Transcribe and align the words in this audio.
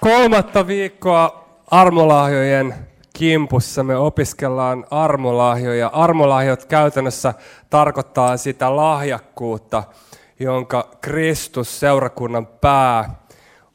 Kolmatta 0.00 0.66
viikkoa 0.66 1.44
armolahjojen 1.70 2.74
kimpussa 3.12 3.84
me 3.84 3.96
opiskellaan 3.96 4.86
armolahjoja. 4.90 5.90
Armolahjot 5.92 6.64
käytännössä 6.64 7.34
tarkoittaa 7.70 8.36
sitä 8.36 8.76
lahjakkuutta, 8.76 9.82
jonka 10.38 10.88
Kristus, 11.00 11.80
seurakunnan 11.80 12.46
pää, 12.46 13.14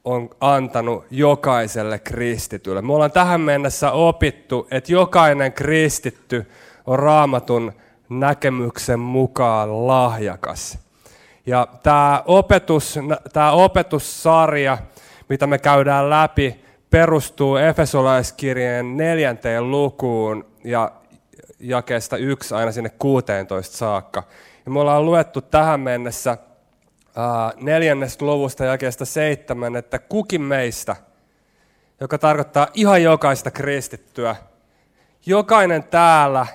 on 0.03 0.29
antanut 0.39 1.05
jokaiselle 1.11 1.99
kristitylle. 1.99 2.81
Me 2.81 2.93
ollaan 2.93 3.11
tähän 3.11 3.41
mennessä 3.41 3.91
opittu, 3.91 4.67
että 4.71 4.91
jokainen 4.91 5.53
kristitty 5.53 6.51
on 6.85 6.99
raamatun 6.99 7.73
näkemyksen 8.09 8.99
mukaan 8.99 9.87
lahjakas. 9.87 10.77
Ja 11.45 11.67
tämä, 11.83 12.23
opetus, 12.25 12.99
tämä 13.33 13.51
opetussarja, 13.51 14.77
mitä 15.29 15.47
me 15.47 15.57
käydään 15.57 16.09
läpi, 16.09 16.65
perustuu 16.89 17.55
Efesolaiskirjeen 17.55 18.97
neljänteen 18.97 19.71
lukuun 19.71 20.45
ja 20.63 20.91
jakeesta 21.59 22.17
yksi 22.17 22.55
aina 22.55 22.71
sinne 22.71 22.89
16 22.89 23.77
saakka. 23.77 24.23
Ja 24.65 24.71
me 24.71 24.79
ollaan 24.79 25.05
luettu 25.05 25.41
tähän 25.41 25.79
mennessä 25.79 26.37
neljännestä 27.61 28.25
luvusta 28.25 28.65
jakeesta 28.65 29.05
seitsemän, 29.05 29.75
että 29.75 29.99
kukin 29.99 30.41
meistä, 30.41 30.95
joka 31.99 32.17
tarkoittaa 32.17 32.67
ihan 32.73 33.03
jokaista 33.03 33.51
kristittyä, 33.51 34.35
jokainen 35.25 35.83
täällä 35.83 36.47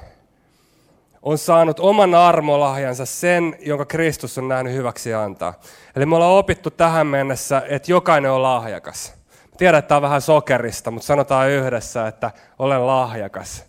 on 1.22 1.38
saanut 1.38 1.80
oman 1.80 2.14
armolahjansa 2.14 3.06
sen, 3.06 3.56
jonka 3.60 3.84
Kristus 3.84 4.38
on 4.38 4.48
nähnyt 4.48 4.74
hyväksi 4.74 5.14
antaa. 5.14 5.54
Eli 5.96 6.06
me 6.06 6.16
ollaan 6.16 6.32
opittu 6.32 6.70
tähän 6.70 7.06
mennessä, 7.06 7.62
että 7.68 7.92
jokainen 7.92 8.30
on 8.30 8.42
lahjakas. 8.42 9.14
Tiedän, 9.58 9.78
että 9.78 9.88
tämä 9.88 9.96
on 9.96 10.02
vähän 10.02 10.20
sokerista, 10.20 10.90
mutta 10.90 11.06
sanotaan 11.06 11.50
yhdessä, 11.50 12.08
että 12.08 12.30
olen 12.58 12.86
lahjakas. 12.86 13.64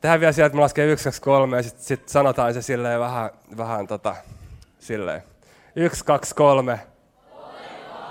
Tähän 0.00 0.20
vielä 0.20 0.32
sieltä, 0.32 0.46
että 0.46 0.56
mä 0.56 0.62
lasken 0.62 0.86
1, 0.86 1.04
2, 1.04 1.22
3 1.22 1.56
ja 1.56 1.62
sitten 1.62 1.84
sit 1.84 2.08
sanotaan 2.08 2.54
se 2.54 2.62
silleen 2.62 3.00
vähän, 3.00 3.30
vähän 3.56 3.86
tota, 3.86 4.16
silleen. 4.78 5.22
1, 5.76 6.04
2, 6.04 6.34
3. 6.34 6.80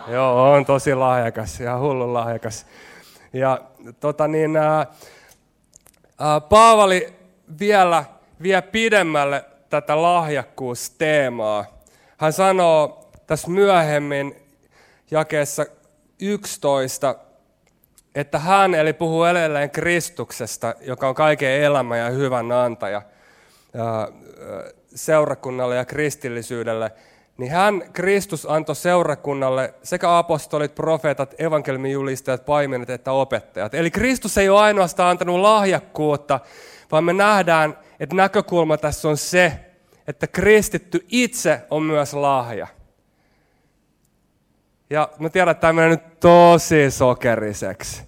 Joo, 0.08 0.52
on 0.52 0.66
tosi 0.66 0.95
lahjakas, 0.95 1.62
ihan 1.62 1.80
hullu 1.80 2.14
lahjakas. 2.14 2.66
Ja 3.34 3.62
tota 4.00 4.28
niin, 4.28 4.58
ää, 4.58 4.88
ää, 6.19 6.42
Paavali 6.42 7.17
vielä 7.59 8.06
vie 8.42 8.62
pidemmälle 8.62 9.45
tätä 9.70 10.02
lahjakkuusteemaa. 10.02 11.66
Hän 12.17 12.34
sanoo 12.34 13.09
tässä 13.28 13.50
myöhemmin 13.50 14.36
jakeessa 15.12 15.66
11, 16.22 17.16
että 18.16 18.40
hän, 18.40 18.75
eli 18.75 18.94
puhuu 18.94 19.23
edelleen 19.23 19.70
Kristuksesta, 19.70 20.75
joka 20.81 21.09
on 21.09 21.16
kaiken 21.16 21.62
elämä 21.62 21.98
ja 21.98 22.09
hyvän 22.09 22.52
antaja 22.52 23.02
seurakunnalle 24.95 25.75
ja 25.75 25.86
kristillisyydelle, 25.86 26.92
niin 27.38 27.52
hän, 27.52 27.84
Kristus, 27.94 28.45
antoi 28.50 28.75
seurakunnalle 28.75 29.73
sekä 29.84 30.18
apostolit, 30.18 30.75
profeetat, 30.75 31.36
evankeliumin 31.42 31.92
julistajat, 31.92 32.45
paimenet 32.45 32.90
että 32.90 33.12
opettajat. 33.12 33.73
Eli 33.73 33.92
Kristus 33.92 34.38
ei 34.38 34.50
ole 34.50 34.59
ainoastaan 34.59 35.09
antanut 35.09 35.40
lahjakkuutta, 35.40 36.40
vaan 36.92 37.04
me 37.04 37.14
nähdään, 37.14 37.78
että 38.00 38.16
näkökulma 38.16 38.78
tässä 38.78 39.10
on 39.10 39.18
se, 39.18 39.60
että 40.08 40.28
kristitty 40.28 41.06
itse 41.08 41.62
on 41.70 41.84
myös 41.84 42.14
lahja. 42.14 42.68
Ja 44.90 45.10
mä 45.20 45.30
tiedän, 45.30 45.52
että 45.52 45.62
tämä 45.62 45.74
menee 45.74 45.90
nyt 45.90 46.20
tosi 46.20 46.92
sokeriseksi, 46.92 48.04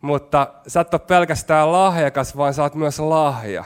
mutta 0.00 0.54
sä 0.66 0.80
et 0.80 0.94
ole 0.94 1.00
pelkästään 1.06 1.72
lahjakas, 1.72 2.36
vaan 2.36 2.54
sä 2.54 2.62
oot 2.62 2.74
myös 2.74 2.98
lahja. 2.98 3.64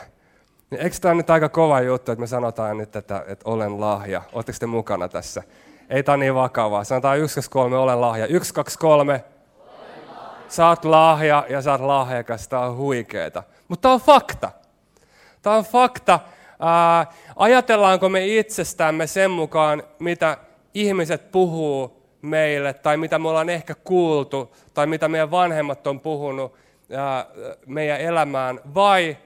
Niin 0.71 0.81
eikö 0.81 0.97
tämä 1.01 1.15
nyt 1.15 1.31
aika 1.31 1.49
kova 1.49 1.81
juttu, 1.81 2.13
että 2.13 2.21
me 2.21 2.27
sanotaan 2.27 2.79
nyt, 2.79 2.97
että, 2.97 3.25
että 3.27 3.51
olen 3.51 3.81
lahja? 3.81 4.23
Oletteko 4.33 4.59
te 4.61 4.67
mukana 4.67 5.09
tässä? 5.09 5.43
Ei 5.91 6.03
tämä 6.03 6.17
niin 6.17 6.35
vakavaa. 6.35 6.85
Sanotaan 6.85 7.19
1, 7.19 7.35
2, 7.35 7.51
3, 7.51 7.77
olen 7.77 8.01
lahja. 8.01 8.27
1, 8.27 8.55
2, 8.55 8.79
3. 8.79 9.25
Sä 10.49 10.69
oot 10.69 10.85
lahja 10.85 11.47
ja 11.49 11.63
sä 11.63 11.73
oot 11.73 11.81
lahjakas. 11.81 12.49
Tämä 12.49 12.63
on 12.63 12.77
huikeeta. 12.77 13.43
Mutta 13.69 13.83
tämä 13.83 13.95
on 13.95 14.01
fakta. 14.01 14.51
Tämä 15.43 15.57
on 15.57 15.65
fakta. 15.65 16.21
Ää, 16.61 17.07
ajatellaanko 17.37 18.09
me 18.09 18.27
itsestämme 18.27 19.07
sen 19.07 19.31
mukaan, 19.31 19.83
mitä 19.99 20.37
ihmiset 20.75 21.33
puhuu 21.33 22.03
meille, 22.23 22.75
tai 22.75 22.97
mitä 22.97 23.19
me 23.19 23.29
ollaan 23.29 23.49
ehkä 23.49 23.75
kuultu, 23.75 24.57
tai 24.75 24.87
mitä 24.87 25.09
meidän 25.09 25.31
vanhemmat 25.31 25.87
on 25.87 26.01
puhunut 26.01 26.55
ää, 26.97 27.27
meidän 27.67 28.01
elämään, 28.01 28.61
vai 28.75 29.17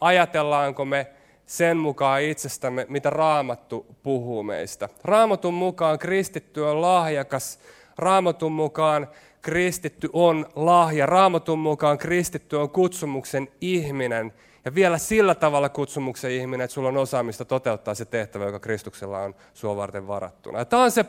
ajatellaanko 0.00 0.84
me 0.84 1.06
sen 1.46 1.76
mukaan 1.76 2.22
itsestämme, 2.22 2.86
mitä 2.88 3.10
Raamattu 3.10 3.86
puhuu 4.02 4.42
meistä. 4.42 4.88
Raamatun 5.04 5.54
mukaan 5.54 5.98
kristitty 5.98 6.60
on 6.60 6.80
lahjakas, 6.80 7.58
Raamatun 7.98 8.52
mukaan 8.52 9.08
kristitty 9.42 10.10
on 10.12 10.46
lahja, 10.56 11.06
Raamatun 11.06 11.58
mukaan 11.58 11.98
kristitty 11.98 12.56
on 12.56 12.70
kutsumuksen 12.70 13.48
ihminen, 13.60 14.32
ja 14.64 14.74
vielä 14.74 14.98
sillä 14.98 15.34
tavalla 15.34 15.68
kutsumuksen 15.68 16.30
ihminen, 16.30 16.64
että 16.64 16.74
sulla 16.74 16.88
on 16.88 16.96
osaamista 16.96 17.44
toteuttaa 17.44 17.94
se 17.94 18.04
tehtävä, 18.04 18.44
joka 18.44 18.58
Kristuksella 18.58 19.18
on 19.18 19.34
sua 19.54 19.76
varten 19.76 20.08
varattuna. 20.08 20.58
Ja 20.58 20.64
tämä 20.64 20.82
on 20.82 20.90
se, 20.90 21.04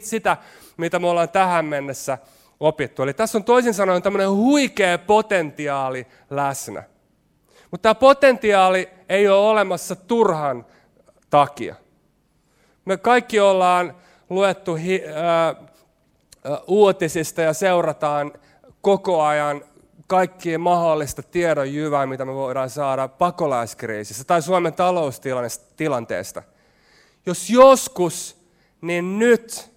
sitä, 0.00 0.36
mitä 0.76 0.98
me 0.98 1.08
ollaan 1.08 1.28
tähän 1.28 1.64
mennessä 1.64 2.18
opittu. 2.60 3.02
Eli 3.02 3.14
tässä 3.14 3.38
on 3.38 3.44
toisin 3.44 3.74
sanoen 3.74 4.02
tämmöinen 4.02 4.30
huikea 4.30 4.98
potentiaali 4.98 6.06
läsnä. 6.30 6.82
Mutta 7.70 7.82
tämä 7.82 7.94
potentiaali 7.94 8.88
ei 9.08 9.28
ole 9.28 9.50
olemassa 9.50 9.96
turhan 9.96 10.66
takia. 11.30 11.74
Me 12.84 12.96
kaikki 12.96 13.40
ollaan 13.40 13.96
luettu 14.30 14.74
hi, 14.74 15.02
ää, 15.14 15.54
uutisista 16.66 17.42
ja 17.42 17.52
seurataan 17.52 18.32
koko 18.80 19.22
ajan 19.22 19.64
kaikkien 20.06 20.60
mahdollista 20.60 21.22
tiedon 21.22 21.74
jyvää, 21.74 22.06
mitä 22.06 22.24
me 22.24 22.34
voidaan 22.34 22.70
saada 22.70 23.08
pakolaiskriisissä 23.08 24.24
tai 24.24 24.42
Suomen 24.42 24.72
taloustilanteesta. 24.72 26.42
Jos 27.26 27.50
joskus, 27.50 28.36
niin 28.80 29.18
nyt 29.18 29.70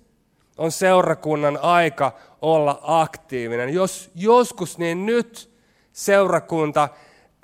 on 0.57 0.71
seurakunnan 0.71 1.59
aika 1.61 2.11
olla 2.41 2.79
aktiivinen. 2.83 3.73
Jos 3.73 4.11
joskus, 4.15 4.77
niin 4.77 5.05
nyt 5.05 5.55
seurakunta 5.93 6.89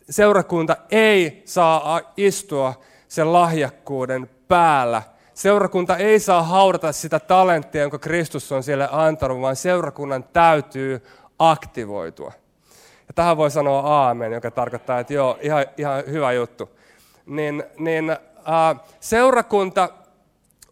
seurakunta 0.09 0.77
ei 0.91 1.41
saa 1.45 2.01
istua 2.17 2.73
sen 3.07 3.33
lahjakkuuden 3.33 4.29
päällä. 4.47 5.01
Seurakunta 5.35 5.97
ei 5.97 6.19
saa 6.19 6.43
haudata 6.43 6.91
sitä 6.91 7.19
talenttia, 7.19 7.81
jonka 7.81 7.99
Kristus 7.99 8.51
on 8.51 8.63
sille 8.63 8.89
antanut, 8.91 9.41
vaan 9.41 9.55
seurakunnan 9.55 10.23
täytyy 10.23 11.03
aktivoitua. 11.39 12.31
Ja 13.07 13.13
tähän 13.15 13.37
voi 13.37 13.51
sanoa 13.51 13.79
aamen, 13.79 14.31
joka 14.31 14.51
tarkoittaa, 14.51 14.99
että 14.99 15.13
joo, 15.13 15.37
ihan, 15.41 15.65
ihan 15.77 16.03
hyvä 16.07 16.33
juttu. 16.33 16.69
Niin, 17.25 17.63
niin 17.77 18.09
äh, 18.09 18.79
seurakunta 18.99 19.89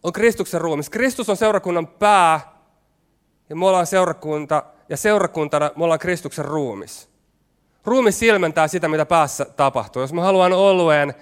on 0.02 0.12
Kristuksen 0.12 0.60
ruumis. 0.60 0.90
Kristus 0.90 1.28
on 1.28 1.36
seurakunnan 1.36 1.86
pää, 1.86 2.40
ja 3.48 3.56
me 3.56 3.66
ollaan 3.66 3.86
seurakunta, 3.86 4.62
ja 4.88 4.96
seurakuntana 4.96 5.70
me 5.76 5.84
ollaan 5.84 5.98
Kristuksen 6.00 6.44
ruumis. 6.44 7.08
Ruumi 7.84 8.12
silmentää 8.12 8.68
sitä, 8.68 8.88
mitä 8.88 9.06
päässä 9.06 9.44
tapahtuu. 9.44 10.02
Jos 10.02 10.12
mä 10.12 10.22
haluan 10.22 10.52
olueen, 10.52 11.14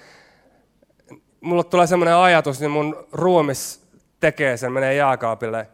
mulle 1.42 1.64
tulee 1.64 1.86
sellainen 1.86 2.16
ajatus, 2.16 2.60
niin 2.60 2.70
mun 2.70 3.06
ruumis 3.12 3.82
tekee 4.20 4.56
sen, 4.56 4.72
menee 4.72 4.94
jääkaapille 4.94 5.68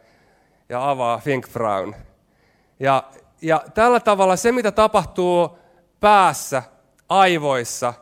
ja 0.69 0.89
avaa 0.89 1.17
Finkfraun. 1.17 1.95
Ja, 2.79 3.03
ja 3.41 3.63
tällä 3.73 3.99
tavalla 3.99 4.35
se, 4.35 4.51
mitä 4.51 4.71
tapahtuu 4.71 5.59
päässä, 5.99 6.63
aivoissa, 7.09 7.93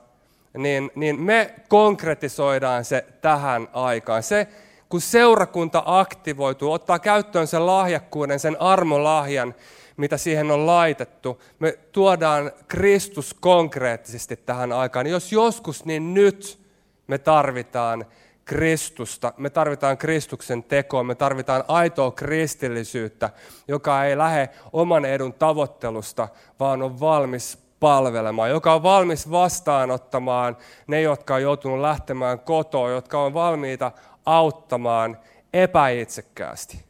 niin, 0.57 0.91
niin 0.95 1.21
me 1.21 1.55
konkretisoidaan 1.67 2.85
se 2.85 3.05
tähän 3.21 3.67
aikaan. 3.73 4.23
Se, 4.23 4.47
kun 4.89 5.01
seurakunta 5.01 5.83
aktivoituu, 5.85 6.71
ottaa 6.71 6.99
käyttöön 6.99 7.47
sen 7.47 7.65
lahjakkuuden, 7.65 8.39
sen 8.39 8.61
armolahjan, 8.61 9.55
mitä 9.97 10.17
siihen 10.17 10.51
on 10.51 10.65
laitettu. 10.65 11.41
Me 11.59 11.79
tuodaan 11.91 12.51
Kristus 12.67 13.33
konkreettisesti 13.33 14.35
tähän 14.35 14.71
aikaan. 14.71 15.07
Jos 15.07 15.31
joskus, 15.31 15.85
niin 15.85 16.13
nyt 16.13 16.66
me 17.07 17.17
tarvitaan 17.17 18.05
Kristusta, 18.45 19.33
me 19.37 19.49
tarvitaan 19.49 19.97
Kristuksen 19.97 20.63
tekoa, 20.63 21.03
me 21.03 21.15
tarvitaan 21.15 21.63
aitoa 21.67 22.11
kristillisyyttä, 22.11 23.29
joka 23.67 24.05
ei 24.05 24.17
lähde 24.17 24.49
oman 24.73 25.05
edun 25.05 25.33
tavoittelusta, 25.33 26.27
vaan 26.59 26.81
on 26.81 26.99
valmis 26.99 27.67
palvelemaan, 27.79 28.49
joka 28.49 28.73
on 28.73 28.83
valmis 28.83 29.31
vastaanottamaan 29.31 30.57
ne, 30.87 31.01
jotka 31.01 31.35
on 31.35 31.41
joutunut 31.41 31.79
lähtemään 31.79 32.39
kotoa, 32.39 32.89
jotka 32.89 33.21
on 33.21 33.33
valmiita 33.33 33.91
auttamaan 34.25 35.17
epäitsekkäästi. 35.53 36.85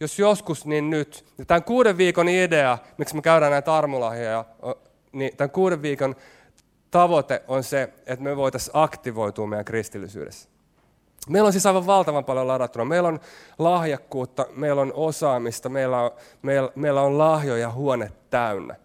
Jos 0.00 0.18
joskus, 0.18 0.66
niin 0.66 0.90
nyt. 0.90 1.24
Ja 1.38 1.44
tämän 1.44 1.64
kuuden 1.64 1.96
viikon 1.96 2.28
idea, 2.28 2.78
miksi 2.98 3.14
me 3.14 3.22
käydään 3.22 3.52
näitä 3.52 3.74
armolahjoja, 3.74 4.44
niin 5.12 5.36
tämän 5.36 5.50
kuuden 5.50 5.82
viikon 5.82 6.16
tavoite 6.90 7.42
on 7.48 7.64
se, 7.64 7.92
että 8.06 8.24
me 8.24 8.36
voitaisiin 8.36 8.70
aktivoitua 8.74 9.46
meidän 9.46 9.64
kristillisyydessä. 9.64 10.48
Meillä 11.28 11.46
on 11.46 11.52
siis 11.52 11.66
aivan 11.66 11.86
valtavan 11.86 12.24
paljon 12.24 12.48
ladattuna. 12.48 12.84
Meillä 12.84 13.08
on 13.08 13.20
lahjakkuutta, 13.58 14.46
meillä 14.56 14.82
on 14.82 14.92
osaamista, 14.94 15.68
meillä 15.68 16.02
on, 16.02 16.10
meillä, 16.42 16.70
meillä 16.74 17.00
on 17.00 17.18
lahjoja 17.18 17.70
huone 17.70 18.12
täynnä. 18.30 18.76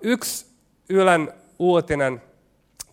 yksi 0.00 0.50
Ylen 0.88 1.32
uutinen 1.58 2.22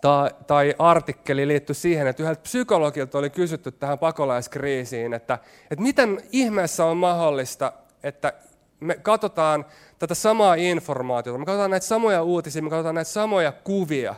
tai, 0.01 0.29
tai 0.47 0.75
artikkeli 0.79 1.47
liittyi 1.47 1.75
siihen, 1.75 2.07
että 2.07 2.23
yhdeltä 2.23 2.41
psykologilta 2.41 3.17
oli 3.17 3.29
kysytty 3.29 3.71
tähän 3.71 3.99
pakolaiskriisiin, 3.99 5.13
että, 5.13 5.39
että 5.71 5.83
miten 5.83 6.21
ihmeessä 6.31 6.85
on 6.85 6.97
mahdollista, 6.97 7.73
että 8.03 8.33
me 8.79 8.95
katsotaan 8.95 9.65
tätä 9.99 10.15
samaa 10.15 10.55
informaatiota, 10.55 11.39
me 11.39 11.45
katsotaan 11.45 11.71
näitä 11.71 11.85
samoja 11.85 12.23
uutisia, 12.23 12.61
me 12.61 12.69
katsotaan 12.69 12.95
näitä 12.95 13.11
samoja 13.11 13.51
kuvia, 13.51 14.15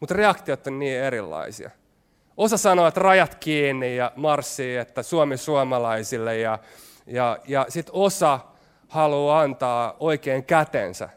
mutta 0.00 0.14
reaktiot 0.14 0.66
on 0.66 0.78
niin 0.78 1.00
erilaisia. 1.00 1.70
Osa 2.36 2.56
sanoo, 2.56 2.86
että 2.86 3.00
rajat 3.00 3.34
kiinni 3.34 3.96
ja 3.96 4.12
marssii, 4.16 4.76
että 4.76 5.02
Suomi 5.02 5.36
suomalaisille 5.36 6.38
ja, 6.38 6.58
ja, 7.06 7.38
ja 7.48 7.66
sitten 7.68 7.94
osa 7.94 8.40
haluaa 8.88 9.40
antaa 9.40 9.96
oikein 10.00 10.44
kätensä 10.44 11.08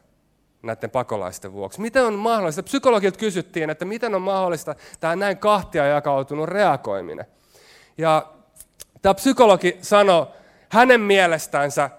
näiden 0.63 0.89
pakolaisten 0.89 1.53
vuoksi. 1.53 1.81
Miten 1.81 2.05
on 2.05 2.13
mahdollista? 2.13 2.63
Psykologilta 2.63 3.19
kysyttiin, 3.19 3.69
että 3.69 3.85
miten 3.85 4.15
on 4.15 4.21
mahdollista 4.21 4.75
tämä 4.99 5.15
näin 5.15 5.37
kahtia 5.37 5.85
jakautunut 5.85 6.49
reagoiminen. 6.49 7.25
Ja 7.97 8.33
tämä 9.01 9.13
psykologi 9.13 9.77
sanoi, 9.81 10.27
hänen 10.69 11.01
mielestänsä 11.01 11.89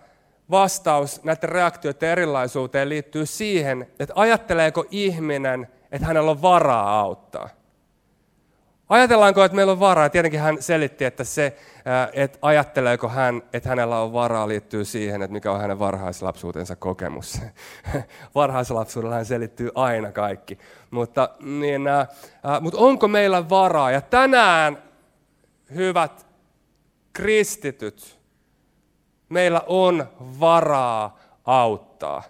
vastaus 0.53 1.25
näiden 1.25 1.49
reaktioiden 1.49 2.09
erilaisuuteen 2.09 2.89
liittyy 2.89 3.27
siihen, 3.27 3.87
että 3.99 4.15
ajatteleeko 4.17 4.85
ihminen, 4.91 5.69
että 5.93 6.07
hänellä 6.07 6.31
on 6.31 6.43
varaa 6.43 7.01
auttaa. 7.01 7.49
Ajatellaanko, 8.89 9.45
että 9.45 9.57
meillä 9.57 9.73
on 9.73 9.81
varaa? 9.81 10.09
Tietenkin 10.09 10.41
hän 10.41 10.63
selitti, 10.63 11.05
että 11.05 11.25
se, 11.25 11.57
että 12.13 12.39
ajatteleeko 12.43 13.09
hän, 13.09 13.43
että 13.53 13.69
hänellä 13.69 13.99
on 13.99 14.13
varaa, 14.13 14.49
liittyy 14.49 14.85
siihen, 14.85 15.23
että 15.23 15.33
mikä 15.33 15.53
on 15.53 15.61
hänen 15.61 15.79
varhaislapsuutensa 15.79 16.77
kokemus. 16.77 17.41
Varhaislapsuudella 18.35 19.15
hän 19.15 19.25
selittyy 19.25 19.71
aina 19.75 20.13
kaikki. 20.13 20.59
Mutta, 20.91 21.29
niin, 21.41 21.83
mutta 22.61 22.79
onko 22.79 23.09
meillä 23.09 23.49
varaa? 23.49 23.91
Ja 23.91 24.01
tänään, 24.01 24.83
hyvät 25.75 26.27
kristityt, 27.13 28.22
meillä 29.33 29.63
on 29.67 30.09
varaa 30.41 31.19
auttaa. 31.45 32.23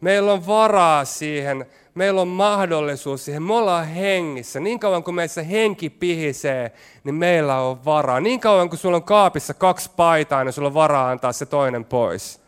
Meillä 0.00 0.32
on 0.32 0.46
varaa 0.46 1.04
siihen 1.04 1.66
meillä 1.94 2.20
on 2.20 2.28
mahdollisuus 2.28 3.24
siihen. 3.24 3.42
Me 3.42 3.54
ollaan 3.54 3.86
hengissä. 3.86 4.60
Niin 4.60 4.80
kauan 4.80 5.04
kuin 5.04 5.14
meissä 5.14 5.42
henki 5.42 5.90
pihisee, 5.90 6.72
niin 7.04 7.14
meillä 7.14 7.56
on 7.56 7.84
varaa. 7.84 8.20
Niin 8.20 8.40
kauan 8.40 8.68
kuin 8.68 8.78
sulla 8.78 8.96
on 8.96 9.02
kaapissa 9.02 9.54
kaksi 9.54 9.90
paitaa, 9.96 10.44
niin 10.44 10.52
sulla 10.52 10.68
on 10.68 10.74
varaa 10.74 11.10
antaa 11.10 11.32
se 11.32 11.46
toinen 11.46 11.84
pois. 11.84 12.40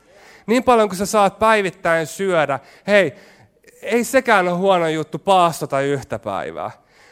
Niin 0.47 0.65
paljon 0.65 0.89
kuin 0.89 0.99
sä 0.99 1.07
saat 1.07 1.39
päivittäin 1.39 2.07
syödä, 2.07 2.61
hei, 2.87 3.15
ei 3.83 4.05
sekään 4.05 4.49
ole 4.49 4.57
huono 4.57 4.89
juttu 4.89 5.19
paastota 5.19 5.81
yhtä 5.81 6.19
päivää. 6.19 6.71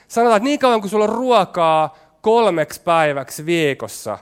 Sanotaan, 0.09 0.37
että 0.37 0.45
niin 0.45 0.59
kauan 0.59 0.81
kuin 0.81 0.91
sulla 0.91 1.05
on 1.05 1.15
ruokaa 1.15 1.97
kolmeksi 2.21 2.83
päiväksi 2.83 3.47
viikossa, 3.47 4.19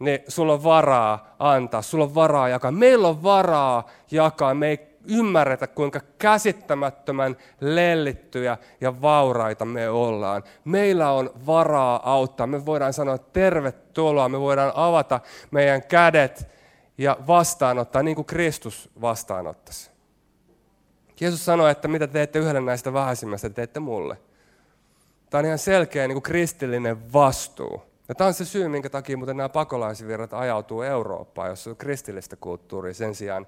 niin 0.00 0.20
sulla 0.28 0.52
on 0.52 0.64
varaa 0.64 1.34
antaa, 1.38 1.82
sulla 1.82 2.04
on 2.04 2.14
varaa 2.14 2.48
jakaa. 2.48 2.70
Meillä 2.72 3.08
on 3.08 3.22
varaa 3.22 3.88
jakaa, 4.10 4.54
me 4.54 4.68
ei 4.68 4.90
ymmärretä, 5.08 5.66
kuinka 5.66 6.00
käsittämättömän 6.18 7.36
lellittyjä 7.60 8.58
ja 8.80 9.02
vauraita 9.02 9.64
me 9.64 9.88
ollaan. 9.88 10.44
Meillä 10.64 11.12
on 11.12 11.30
varaa 11.46 12.12
auttaa. 12.12 12.46
Me 12.46 12.66
voidaan 12.66 12.92
sanoa 12.92 13.18
tervetuloa, 13.18 14.28
me 14.28 14.40
voidaan 14.40 14.72
avata 14.74 15.20
meidän 15.50 15.82
kädet 15.82 16.48
ja 16.98 17.16
vastaanottaa 17.26 18.02
niin 18.02 18.14
kuin 18.14 18.26
Kristus 18.26 18.90
vastaanottaisi. 19.00 19.90
Jeesus 21.20 21.44
sanoi, 21.44 21.70
että 21.70 21.88
mitä 21.88 22.06
teette 22.06 22.38
yhdelle 22.38 22.60
näistä 22.60 22.92
vähäisimmistä, 22.92 23.50
teette 23.50 23.80
mulle. 23.80 24.16
Tämä 25.30 25.38
on 25.38 25.46
ihan 25.46 25.58
selkeä 25.58 26.08
niin 26.08 26.14
kuin 26.14 26.22
kristillinen 26.22 27.12
vastuu. 27.12 27.89
Ja 28.10 28.14
tämä 28.14 28.28
on 28.28 28.34
se 28.34 28.44
syy, 28.44 28.68
minkä 28.68 28.90
takia 28.90 29.16
muuten 29.16 29.36
nämä 29.36 29.48
pakolaisvirrat 29.48 30.34
ajautuu 30.34 30.82
Eurooppaan, 30.82 31.48
jossa 31.48 31.70
on 31.70 31.76
kristillistä 31.76 32.36
kulttuuria 32.36 32.94
sen 32.94 33.14
sijaan, 33.14 33.46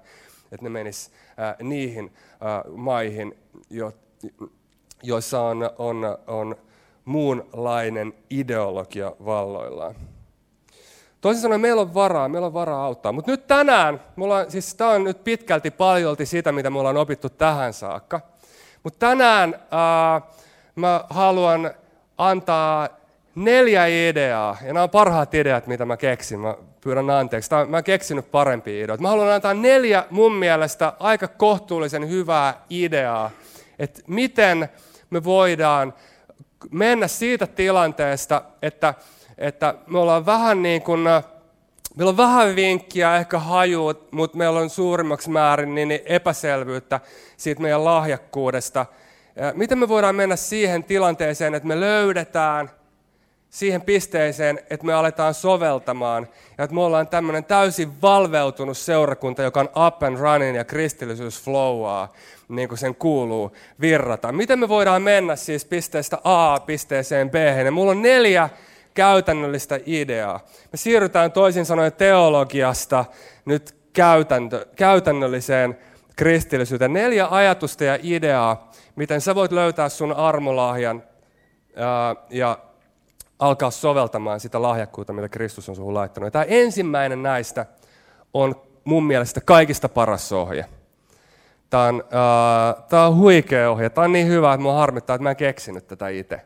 että 0.51 0.65
ne 0.65 0.69
menis 0.69 1.11
äh, 1.39 1.55
niihin 1.61 2.13
äh, 2.31 2.73
maihin, 2.75 3.37
jo, 3.69 3.91
joissa 5.01 5.41
on, 5.41 5.69
on, 5.77 6.17
on 6.27 6.55
muunlainen 7.05 8.13
ideologia 8.29 9.13
valloillaan. 9.25 9.95
Toisin 11.21 11.41
sanoen 11.41 11.61
meillä 11.61 11.81
on 11.81 11.93
varaa, 11.93 12.29
meillä 12.29 12.47
on 12.47 12.53
varaa 12.53 12.85
auttaa. 12.85 13.11
Mutta 13.11 13.31
nyt 13.31 13.47
tänään, 13.47 14.01
mulla, 14.15 14.49
siis 14.49 14.75
tämä 14.75 14.91
on 14.91 15.03
nyt 15.03 15.23
pitkälti 15.23 15.71
paljolti 15.71 16.25
sitä, 16.25 16.51
mitä 16.51 16.69
me 16.69 16.79
ollaan 16.79 16.97
opittu 16.97 17.29
tähän 17.29 17.73
saakka. 17.73 18.21
Mutta 18.83 18.99
tänään 18.99 19.59
ää, 19.71 20.21
mä 20.75 21.05
haluan 21.09 21.71
antaa 22.17 23.02
neljä 23.35 23.85
ideaa, 23.85 24.57
ja 24.61 24.73
nämä 24.73 24.83
on 24.83 24.89
parhaat 24.89 25.33
ideat, 25.33 25.67
mitä 25.67 25.85
mä 25.85 25.97
keksin. 25.97 26.39
Mä 26.39 26.55
pyydän 26.81 27.09
anteeksi. 27.09 27.49
Tämä, 27.49 27.65
mä 27.65 27.77
oon 27.77 27.83
keksinyt 27.83 28.31
parempia 28.31 28.83
ideoita. 28.83 29.01
Mä 29.01 29.09
haluan 29.09 29.29
antaa 29.29 29.53
neljä 29.53 30.05
mun 30.09 30.35
mielestä 30.35 30.93
aika 30.99 31.27
kohtuullisen 31.27 32.09
hyvää 32.09 32.63
ideaa, 32.69 33.31
että 33.79 34.01
miten 34.07 34.69
me 35.09 35.23
voidaan 35.23 35.93
mennä 36.71 37.07
siitä 37.07 37.47
tilanteesta, 37.47 38.41
että, 38.61 38.93
että 39.37 39.75
me 39.87 39.99
ollaan 39.99 40.25
vähän 40.25 40.61
niin 40.61 40.81
kuin, 40.81 40.99
meillä 41.95 42.09
on 42.09 42.17
vähän 42.17 42.55
vinkkiä, 42.55 43.17
ehkä 43.17 43.39
hajuut, 43.39 44.11
mutta 44.11 44.37
meillä 44.37 44.59
on 44.59 44.69
suurimmaksi 44.69 45.29
määrin 45.29 45.75
niin 45.75 45.99
epäselvyyttä 46.05 46.99
siitä 47.37 47.61
meidän 47.61 47.85
lahjakkuudesta. 47.85 48.85
Miten 49.53 49.77
me 49.77 49.87
voidaan 49.87 50.15
mennä 50.15 50.35
siihen 50.35 50.83
tilanteeseen, 50.83 51.55
että 51.55 51.67
me 51.67 51.79
löydetään– 51.79 52.69
siihen 53.53 53.81
pisteeseen, 53.81 54.59
että 54.69 54.85
me 54.85 54.93
aletaan 54.93 55.33
soveltamaan 55.33 56.27
ja 56.57 56.63
että 56.63 56.73
me 56.73 56.81
ollaan 56.81 57.07
tämmöinen 57.07 57.43
täysin 57.43 58.01
valveutunut 58.01 58.77
seurakunta, 58.77 59.41
joka 59.41 59.59
on 59.59 59.69
up 59.87 60.03
and 60.03 60.17
running 60.17 60.57
ja 60.57 60.63
kristillisyys 60.63 61.41
flowaa, 61.41 62.13
niin 62.49 62.69
kuin 62.69 62.79
sen 62.79 62.95
kuuluu 62.95 63.55
virrata. 63.81 64.31
Miten 64.31 64.59
me 64.59 64.69
voidaan 64.69 65.01
mennä 65.01 65.35
siis 65.35 65.65
pisteestä 65.65 66.17
A 66.23 66.59
pisteeseen 66.59 67.29
B? 67.29 67.35
Ja 67.65 67.71
mulla 67.71 67.91
on 67.91 68.01
neljä 68.01 68.49
käytännöllistä 68.93 69.79
ideaa. 69.85 70.39
Me 70.71 70.77
siirrytään 70.77 71.31
toisin 71.31 71.65
sanoen 71.65 71.93
teologiasta 71.93 73.05
nyt 73.45 73.75
käytäntö, 73.93 74.65
käytännölliseen 74.75 75.77
kristillisyyteen. 76.15 76.93
Neljä 76.93 77.27
ajatusta 77.31 77.83
ja 77.83 77.97
ideaa, 78.03 78.71
miten 78.95 79.21
sä 79.21 79.35
voit 79.35 79.51
löytää 79.51 79.89
sun 79.89 80.13
armolahjan 80.13 81.03
ja, 81.75 82.15
ja 82.29 82.57
alkaa 83.47 83.71
soveltamaan 83.71 84.39
sitä 84.39 84.61
lahjakkuutta, 84.61 85.13
mitä 85.13 85.29
Kristus 85.29 85.69
on 85.69 85.75
sinuun 85.75 85.93
laittanut. 85.93 86.27
Ja 86.27 86.31
tämä 86.31 86.45
ensimmäinen 86.47 87.23
näistä 87.23 87.65
on 88.33 88.55
mun 88.83 89.03
mielestä 89.03 89.41
kaikista 89.41 89.89
paras 89.89 90.31
ohje. 90.31 90.65
Tämä 91.69 91.83
on, 91.83 92.03
äh, 92.03 92.83
tämä 92.89 93.07
on 93.07 93.15
huikea 93.15 93.71
ohje. 93.71 93.89
Tämä 93.89 94.05
on 94.05 94.11
niin 94.11 94.27
hyvä, 94.27 94.53
että 94.53 94.57
minua 94.57 94.73
harmittaa, 94.73 95.15
että 95.15 95.23
mä 95.23 95.29
en 95.29 95.35
keksinyt 95.35 95.87
tätä 95.87 96.07
itse. 96.07 96.41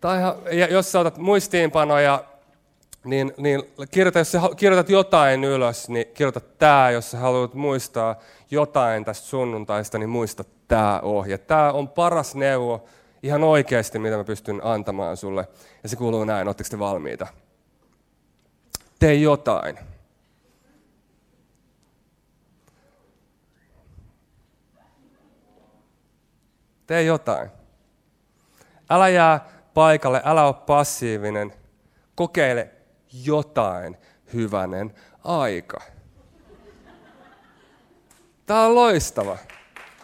Tai 0.00 0.20
ja 0.50 0.66
jos 0.66 0.92
sä 0.92 1.00
otat 1.00 1.18
muistiinpanoja, 1.18 2.24
niin, 3.04 3.34
niin 3.36 3.62
kirjoita, 3.90 4.18
jos 4.18 4.32
sä 4.32 4.40
kirjoitat 4.56 4.90
jotain 4.90 5.44
ylös, 5.44 5.88
niin 5.88 6.06
kirjoita 6.14 6.40
tämä. 6.40 6.90
Jos 6.90 7.10
sä 7.10 7.18
haluat 7.18 7.54
muistaa 7.54 8.16
jotain 8.50 9.04
tästä 9.04 9.26
sunnuntaista, 9.26 9.98
niin 9.98 10.10
muista 10.10 10.44
tämä 10.68 11.00
ohje. 11.02 11.38
Tämä 11.38 11.72
on 11.72 11.88
paras 11.88 12.34
neuvo 12.34 12.84
ihan 13.24 13.44
oikeasti, 13.44 13.98
mitä 13.98 14.16
mä 14.16 14.24
pystyn 14.24 14.60
antamaan 14.64 15.16
sulle. 15.16 15.48
Ja 15.82 15.88
se 15.88 15.96
kuuluu 15.96 16.24
näin, 16.24 16.48
oletteko 16.48 16.68
te 16.70 16.78
valmiita? 16.78 17.26
Tee 18.98 19.14
jotain. 19.14 19.78
Tee 26.86 27.02
jotain. 27.02 27.50
Älä 28.90 29.08
jää 29.08 29.48
paikalle, 29.74 30.22
älä 30.24 30.46
ole 30.46 30.54
passiivinen. 30.54 31.52
Kokeile 32.14 32.70
jotain, 33.24 33.96
hyvänen 34.32 34.94
aika. 35.24 35.80
Tämä 38.46 38.66
on 38.66 38.74
loistava. 38.74 39.38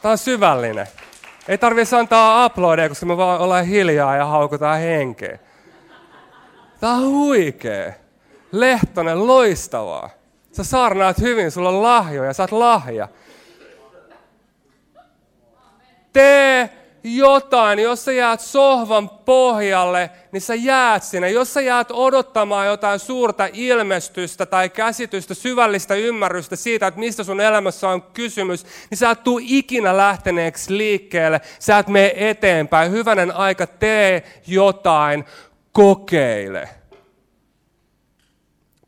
Tämä 0.03 0.13
on 0.13 0.19
syvällinen. 0.19 0.87
Ei 1.51 1.59
tarvitse 1.59 1.97
antaa 1.97 2.45
aplodeja, 2.45 2.89
koska 2.89 3.07
me 3.07 3.17
vaan 3.17 3.41
ollaan 3.41 3.65
hiljaa 3.65 4.17
ja 4.17 4.27
haukutaan 4.27 4.81
henkeä. 4.81 5.39
Tämä 6.81 6.93
on 6.93 7.09
huikea. 7.09 7.93
Lehtonen, 8.53 9.27
loistavaa. 9.27 10.11
Sä 10.53 10.65
saarnaat 10.65 11.19
hyvin, 11.19 11.51
sulla 11.51 11.69
on 11.69 11.83
lahjoja, 11.83 12.33
sä 12.33 12.43
oot 12.43 12.53
lahja. 12.53 13.09
Tee 16.13 16.71
jotain, 17.05 17.79
jos 17.79 18.05
sä 18.05 18.13
jäät 18.13 18.41
sohvan 18.41 19.09
pohjalle, 19.09 20.11
niin 20.33 20.41
sä 20.41 20.55
jäät 20.55 21.03
sinne. 21.03 21.31
Jos 21.31 21.55
sä 21.55 21.61
jäät 21.61 21.91
odottamaan 21.91 22.67
jotain 22.67 22.99
suurta 22.99 23.49
ilmestystä 23.53 24.47
tai 24.47 24.69
käsitystä, 24.69 25.35
syvällistä 25.35 25.95
ymmärrystä 25.95 26.57
siitä, 26.57 26.87
että 26.87 27.01
mistä 27.01 27.25
sun 27.25 27.41
elämässä 27.41 27.89
on 27.89 28.03
kysymys, 28.03 28.67
niin 28.91 28.99
sä 28.99 29.11
et 29.11 29.25
tuu 29.25 29.41
ikinä 29.43 29.97
lähteneeksi 29.97 30.77
liikkeelle. 30.79 31.41
Sä 31.59 31.79
et 31.79 31.89
mene 31.89 32.13
eteenpäin. 32.17 32.93
Hyvänen 32.93 33.37
aika, 33.37 33.67
tee 33.67 34.23
jotain, 34.47 35.25
kokeile. 35.73 36.69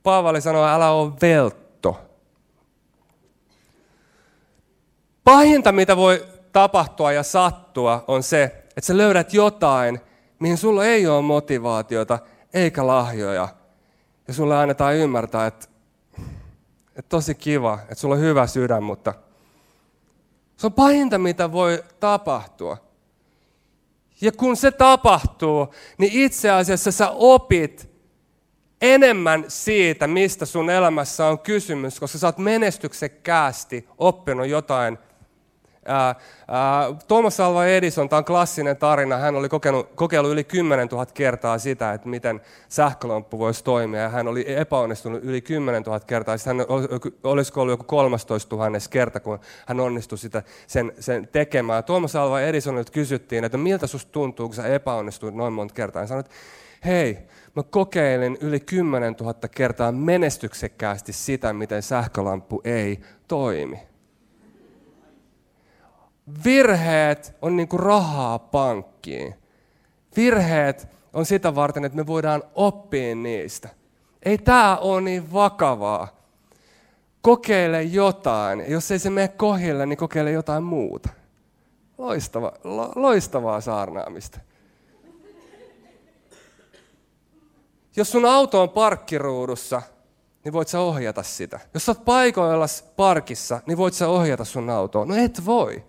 Paavali 0.02 0.40
sanoi, 0.40 0.70
älä 0.70 0.90
ole 0.90 1.12
veltto. 1.22 2.00
Pahinta, 5.24 5.72
mitä 5.72 5.96
voi 5.96 6.26
tapahtua 6.52 7.12
ja 7.12 7.22
sattua, 7.22 8.04
on 8.08 8.22
se, 8.22 8.44
että 8.44 8.80
sä 8.86 8.96
löydät 8.96 9.34
jotain, 9.34 10.00
mihin 10.38 10.56
sulla 10.56 10.84
ei 10.84 11.06
ole 11.06 11.22
motivaatiota 11.22 12.18
eikä 12.54 12.86
lahjoja. 12.86 13.48
Ja 14.28 14.34
sulle 14.34 14.56
annetaan 14.56 14.94
ymmärtää, 14.94 15.46
että, 15.46 15.66
että 16.88 17.08
tosi 17.08 17.34
kiva, 17.34 17.78
että 17.82 17.94
sulla 17.94 18.14
on 18.14 18.20
hyvä 18.20 18.46
sydän, 18.46 18.82
mutta 18.82 19.14
se 20.56 20.66
on 20.66 20.72
pahinta, 20.72 21.18
mitä 21.18 21.52
voi 21.52 21.84
tapahtua. 22.00 22.76
Ja 24.20 24.32
kun 24.32 24.56
se 24.56 24.70
tapahtuu, 24.70 25.74
niin 25.98 26.12
itse 26.12 26.50
asiassa 26.50 26.92
sä 26.92 27.10
opit 27.10 27.90
enemmän 28.80 29.44
siitä, 29.48 30.06
mistä 30.06 30.46
sun 30.46 30.70
elämässä 30.70 31.26
on 31.26 31.38
kysymys, 31.38 32.00
koska 32.00 32.18
sä 32.18 32.26
oot 32.26 32.38
menestyksekkäästi 32.38 33.88
oppinut 33.98 34.46
jotain 34.46 34.98
Thomas 37.08 37.40
Alva 37.40 37.66
Edison, 37.66 38.08
tämä 38.08 38.18
on 38.18 38.24
klassinen 38.24 38.76
tarina, 38.76 39.16
hän 39.16 39.36
oli 39.36 39.48
kokenut, 39.48 39.90
kokeillut 39.94 40.32
yli 40.32 40.44
10 40.44 40.88
000 40.88 41.06
kertaa 41.06 41.58
sitä, 41.58 41.92
että 41.92 42.08
miten 42.08 42.40
sähkölamppu 42.68 43.38
voisi 43.38 43.64
toimia, 43.64 44.00
ja 44.00 44.08
hän 44.08 44.28
oli 44.28 44.44
epäonnistunut 44.46 45.24
yli 45.24 45.40
10 45.40 45.82
000 45.82 46.00
kertaa, 46.00 46.36
sitten 46.36 46.56
hän 46.56 46.66
olisiko 47.24 47.60
ollut 47.60 47.72
joku 47.72 47.84
13 47.84 48.56
000 48.56 48.70
kerta, 48.90 49.20
kun 49.20 49.38
hän 49.66 49.80
onnistui 49.80 50.18
sitä, 50.18 50.42
sen, 50.66 50.92
sen 51.00 51.28
tekemään. 51.32 51.84
Thomas 51.84 52.16
Alva 52.16 52.40
Edisonilta 52.40 52.92
kysyttiin, 52.92 53.44
että 53.44 53.58
miltä 53.58 53.86
susta 53.86 54.12
tuntuu, 54.12 54.48
kun 54.48 54.54
sä 54.54 54.66
epäonnistuit 54.66 55.34
noin 55.34 55.52
monta 55.52 55.74
kertaa. 55.74 56.00
Hän 56.00 56.08
sanoi, 56.08 56.20
että 56.20 56.32
hei, 56.84 57.18
mä 57.56 57.62
kokeilin 57.62 58.38
yli 58.40 58.60
10 58.60 59.14
000 59.20 59.34
kertaa 59.54 59.92
menestyksekkäästi 59.92 61.12
sitä, 61.12 61.52
miten 61.52 61.82
sähkölamppu 61.82 62.60
ei 62.64 63.00
toimi. 63.28 63.91
Virheet 66.44 67.36
on 67.42 67.56
niin 67.56 67.68
kuin 67.68 67.80
rahaa 67.80 68.38
pankkiin. 68.38 69.34
Virheet 70.16 70.88
on 71.12 71.26
sitä 71.26 71.54
varten, 71.54 71.84
että 71.84 71.96
me 71.96 72.06
voidaan 72.06 72.42
oppia 72.54 73.14
niistä. 73.14 73.68
Ei 74.22 74.38
tämä 74.38 74.76
ole 74.76 75.00
niin 75.00 75.32
vakavaa. 75.32 76.08
Kokeile 77.22 77.82
jotain. 77.82 78.64
Jos 78.68 78.90
ei 78.90 78.98
se 78.98 79.10
mene 79.10 79.28
kohille, 79.28 79.86
niin 79.86 79.96
kokeile 79.96 80.30
jotain 80.30 80.62
muuta. 80.62 81.08
Loistava, 81.98 82.52
lo, 82.64 82.92
loistavaa 82.94 83.60
saarnaamista. 83.60 84.40
Jos 87.96 88.12
sun 88.12 88.24
auto 88.24 88.62
on 88.62 88.70
parkkiruudussa, 88.70 89.82
niin 90.44 90.52
voit 90.52 90.68
sä 90.68 90.80
ohjata 90.80 91.22
sitä. 91.22 91.60
Jos 91.74 91.86
sä 91.86 91.92
oot 91.92 92.04
paikoilla 92.04 92.66
parkissa, 92.96 93.60
niin 93.66 93.78
voit 93.78 93.94
sä 93.94 94.08
ohjata 94.08 94.44
sun 94.44 94.70
autoa. 94.70 95.04
No 95.04 95.14
et 95.14 95.46
voi. 95.46 95.84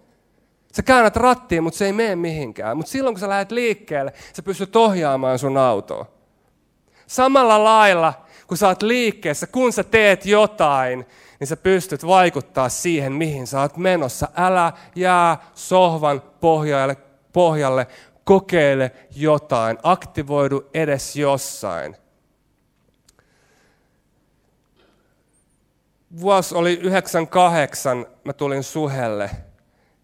Sä 0.75 0.83
käännät 0.83 1.15
rattiin, 1.15 1.63
mutta 1.63 1.77
se 1.77 1.85
ei 1.85 1.93
mene 1.93 2.15
mihinkään. 2.15 2.77
Mutta 2.77 2.91
silloin 2.91 3.15
kun 3.15 3.19
sä 3.19 3.29
lähdet 3.29 3.51
liikkeelle, 3.51 4.13
sä 4.33 4.43
pystyt 4.43 4.75
ohjaamaan 4.75 5.39
sun 5.39 5.57
autoa. 5.57 6.05
Samalla 7.07 7.63
lailla, 7.63 8.13
kun 8.47 8.57
sä 8.57 8.67
oot 8.67 8.83
liikkeessä, 8.83 9.47
kun 9.47 9.73
sä 9.73 9.83
teet 9.83 10.25
jotain, 10.25 11.05
niin 11.39 11.47
sä 11.47 11.57
pystyt 11.57 12.05
vaikuttaa 12.05 12.69
siihen, 12.69 13.13
mihin 13.13 13.47
sä 13.47 13.61
oot 13.61 13.77
menossa. 13.77 14.27
Älä 14.37 14.73
jää 14.95 15.37
sohvan 15.55 16.21
pohjalle, 16.21 16.97
pohjalle 17.33 17.87
kokeile 18.23 18.91
jotain, 19.15 19.77
aktivoidu 19.83 20.69
edes 20.73 21.15
jossain. 21.15 21.95
Vuosi 26.19 26.55
oli 26.55 26.73
98, 26.73 28.05
mä 28.23 28.33
tulin 28.33 28.63
Suhelle 28.63 29.29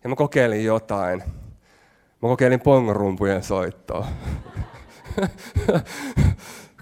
ja 0.03 0.09
mä 0.09 0.15
kokeilin 0.15 0.65
jotain. 0.65 1.23
Mä 2.21 2.29
kokeilin 2.29 2.59
pongorumpujen 2.59 3.43
soittoa. 3.43 4.07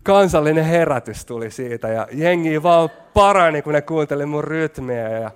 Kansallinen 0.03 0.65
herätys 0.65 1.25
tuli 1.25 1.51
siitä 1.51 1.87
ja 1.87 2.07
jengi 2.11 2.63
vaan 2.63 2.89
parani, 3.13 3.61
kun 3.61 3.73
ne 3.73 3.81
kuunteli 3.81 4.25
mun 4.25 4.43
rytmiä 4.43 5.09
ja 5.09 5.31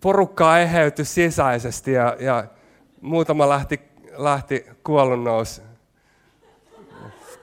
porukkaa 0.00 0.58
eheytyi 0.58 1.04
sisäisesti 1.04 1.92
ja, 1.92 2.16
ja 2.20 2.44
muutama 3.00 3.48
lähti, 3.48 3.80
lähti 4.16 4.66
kuollun 4.84 5.24
nousi 5.24 5.62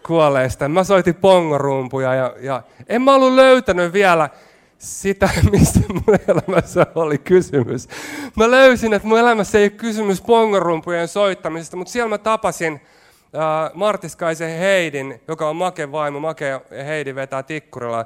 kuolleista. 0.08 0.70
Mä 0.70 0.84
soitin 0.84 1.15
pongorumpuja 1.15 2.13
ja, 2.13 2.34
ja 2.39 2.63
en 2.88 3.01
mä 3.01 3.15
ollut 3.15 3.34
löytänyt 3.34 3.94
vielä 3.94 4.29
sitä, 4.86 5.30
mistä 5.51 5.80
mun 5.94 6.20
elämässä 6.27 6.88
oli 6.96 7.18
kysymys. 7.18 7.88
Mä 8.36 8.51
löysin, 8.51 8.94
että 8.94 9.08
mun 9.08 9.20
elämässä 9.20 9.58
ei 9.58 9.63
ole 9.63 9.70
kysymys 9.70 10.22
pongorumpujen 10.22 11.08
soittamisesta, 11.08 11.77
mutta 11.77 11.92
siellä 11.92 12.10
mä 12.10 12.18
tapasin 12.18 12.74
äh, 12.74 13.72
Martiskaisen 13.74 14.60
Heidin, 14.60 15.22
joka 15.27 15.50
on 15.50 15.56
Make 15.56 15.92
vaimo. 15.92 16.20
Make 16.20 16.48
ja 16.48 16.62
Heidi 16.86 17.15
vetää 17.15 17.44
Tikkurilla 17.44 18.00
äh, 18.00 18.06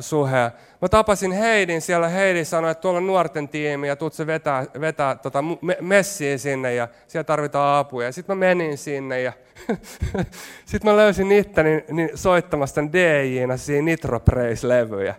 suhea. 0.00 0.50
Mä 0.82 0.88
tapasin 0.88 1.32
Heidin, 1.32 1.80
siellä 1.80 2.08
Heidi 2.08 2.44
sanoi, 2.44 2.70
että 2.70 2.82
tuolla 2.82 2.98
on 2.98 3.06
nuorten 3.06 3.48
tiimi 3.48 3.88
ja 3.88 3.96
tuut 3.96 4.12
se 4.12 4.26
vetää, 4.26 4.66
vetää 4.80 5.16
tota, 5.16 5.44
messiin 5.80 6.38
sinne 6.38 6.74
ja 6.74 6.88
siellä 7.08 7.24
tarvitaan 7.24 7.78
apua. 7.78 8.12
Sitten 8.12 8.36
mä 8.36 8.46
menin 8.46 8.78
sinne 8.78 9.20
ja 9.20 9.32
sitten 10.66 10.90
mä 10.90 10.96
löysin 10.96 11.32
itteni 11.32 11.84
niin 11.90 12.10
soittamasta 12.14 12.80
DJ-nä 12.92 13.56
siinä 13.56 13.84
Nitro 13.84 14.20
Praise-levyjä. 14.20 15.14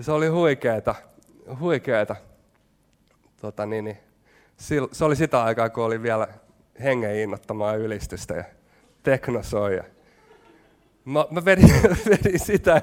Se 0.00 0.12
oli 0.12 0.26
huikeeta, 0.26 0.94
huikeeta. 1.60 2.16
Tota 3.40 3.66
niin, 3.66 3.84
niin, 3.84 3.98
se 4.92 5.04
oli 5.04 5.16
sitä 5.16 5.42
aikaa, 5.42 5.70
kun 5.70 5.84
oli 5.84 6.02
vielä 6.02 6.28
hengen 6.82 7.16
innottamaa 7.16 7.74
ylistystä 7.74 8.34
ja 8.34 8.44
teknosoja. 9.02 9.84
Mä, 11.04 11.24
mä 11.30 11.44
vedin, 11.44 11.70
vedin 12.10 12.40
sitä. 12.40 12.82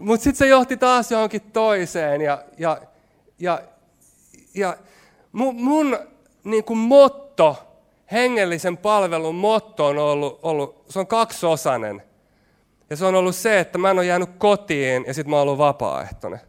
Mutta 0.00 0.24
sitten 0.24 0.38
se 0.38 0.48
johti 0.48 0.76
taas 0.76 1.10
johonkin 1.10 1.42
toiseen. 1.42 2.20
Ja, 2.20 2.44
ja, 2.58 2.80
ja, 3.38 3.62
ja 4.54 4.76
mun, 5.32 5.54
mun 5.54 5.98
niin 6.44 6.64
kuin 6.64 6.78
motto, 6.78 7.56
hengellisen 8.12 8.76
palvelun 8.76 9.34
motto 9.34 9.86
on 9.86 9.98
ollut, 9.98 10.38
ollut, 10.42 10.84
se 10.88 10.98
on 10.98 11.06
kaksiosainen. 11.06 12.02
Ja 12.90 12.96
se 12.96 13.04
on 13.04 13.14
ollut 13.14 13.36
se, 13.36 13.60
että 13.60 13.78
mä 13.78 13.90
en 13.90 13.98
ole 13.98 14.06
jäänyt 14.06 14.30
kotiin 14.38 15.04
ja 15.06 15.14
sitten 15.14 15.30
mä 15.30 15.36
oon 15.36 15.42
ollut 15.42 15.58
vapaaehtoinen. 15.58 16.40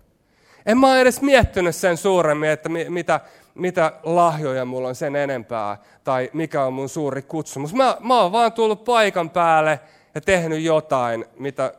En 0.65 0.77
mä 0.77 0.88
ole 0.88 1.01
edes 1.01 1.22
miettinyt 1.22 1.75
sen 1.75 1.98
suuremmin, 1.98 2.50
että 2.50 2.69
mitä, 2.69 3.19
mitä 3.55 3.93
lahjoja 4.03 4.65
mulla 4.65 4.88
on 4.88 4.96
sen 4.96 5.15
enempää 5.15 5.77
tai 6.03 6.29
mikä 6.34 6.63
on 6.63 6.74
mun 6.74 6.89
suuri 6.89 7.22
kutsumus. 7.22 7.74
Mä, 7.74 7.98
mä 8.00 8.22
oon 8.22 8.31
vaan 8.31 8.53
tullut 8.53 8.84
paikan 8.84 9.29
päälle 9.29 9.79
ja 10.15 10.22
tehnyt 10.22 10.62
jotain, 10.62 11.25
mitä 11.39 11.74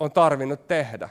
on 0.00 0.12
tarvinnut 0.12 0.66
tehdä. 0.66 1.08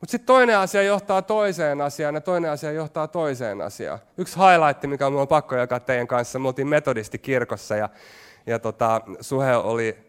Mutta 0.00 0.10
sitten 0.10 0.26
toinen 0.26 0.58
asia 0.58 0.82
johtaa 0.82 1.22
toiseen 1.22 1.80
asiaan 1.80 2.14
ja 2.14 2.20
toinen 2.20 2.50
asia 2.50 2.72
johtaa 2.72 3.08
toiseen 3.08 3.60
asiaan. 3.60 3.98
Yksi 4.18 4.38
highlight, 4.38 4.82
mikä 4.84 5.06
on 5.06 5.28
pakko 5.28 5.56
jakaa 5.56 5.80
teidän 5.80 6.06
kanssa, 6.06 6.38
me 6.38 6.48
oltiin 6.48 6.68
metodistikirkossa 6.68 7.76
ja, 7.76 7.88
ja 8.46 8.58
tota, 8.58 9.00
Suhe 9.20 9.56
oli 9.56 10.05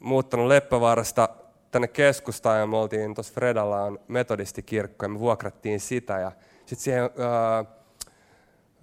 muuttanut 0.00 0.46
Leppävaarasta 0.46 1.28
tänne 1.70 1.88
keskustaan 1.88 2.60
ja 2.60 2.66
me 2.66 2.76
oltiin 2.76 3.14
tuossa 3.14 3.34
Fredalla 3.34 3.82
on 3.82 4.00
metodistikirkko 4.08 5.04
ja 5.04 5.08
me 5.08 5.18
vuokrattiin 5.18 5.80
sitä 5.80 6.18
ja 6.18 6.32
sitten 6.58 6.84
siihen, 6.84 7.02
ää, 7.02 7.64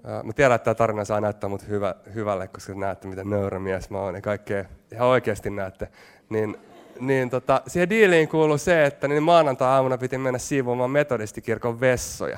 ää, 0.04 0.24
mä 0.24 0.34
tiedän, 0.34 0.56
että 0.56 0.64
tämä 0.64 0.76
tarina 0.76 1.06
saa 1.06 1.22
näyttää 1.22 1.50
mut 1.50 1.68
hyvä, 1.68 1.96
hyvälle, 2.14 2.48
koska 2.48 2.74
näette, 2.74 3.08
miten 3.08 3.30
nöyrä 3.30 3.60
mies 3.60 3.90
mä 3.90 4.00
oon 4.00 4.16
ja 4.16 4.22
kaikkea 4.22 4.66
ihan 4.92 5.08
oikeasti 5.08 5.50
näette. 5.50 5.88
Niin, 6.30 6.58
niin 7.00 7.30
tota, 7.30 7.62
siihen 7.68 7.90
diiliin 7.90 8.28
kuuluu 8.28 8.58
se, 8.58 8.86
että 8.86 9.08
niin 9.08 9.24
maanantai-aamuna 9.24 9.98
piti 9.98 10.18
mennä 10.18 10.40
siivoamaan 10.40 10.92
metodistikirkon 10.92 11.80
vessoja. 11.80 12.38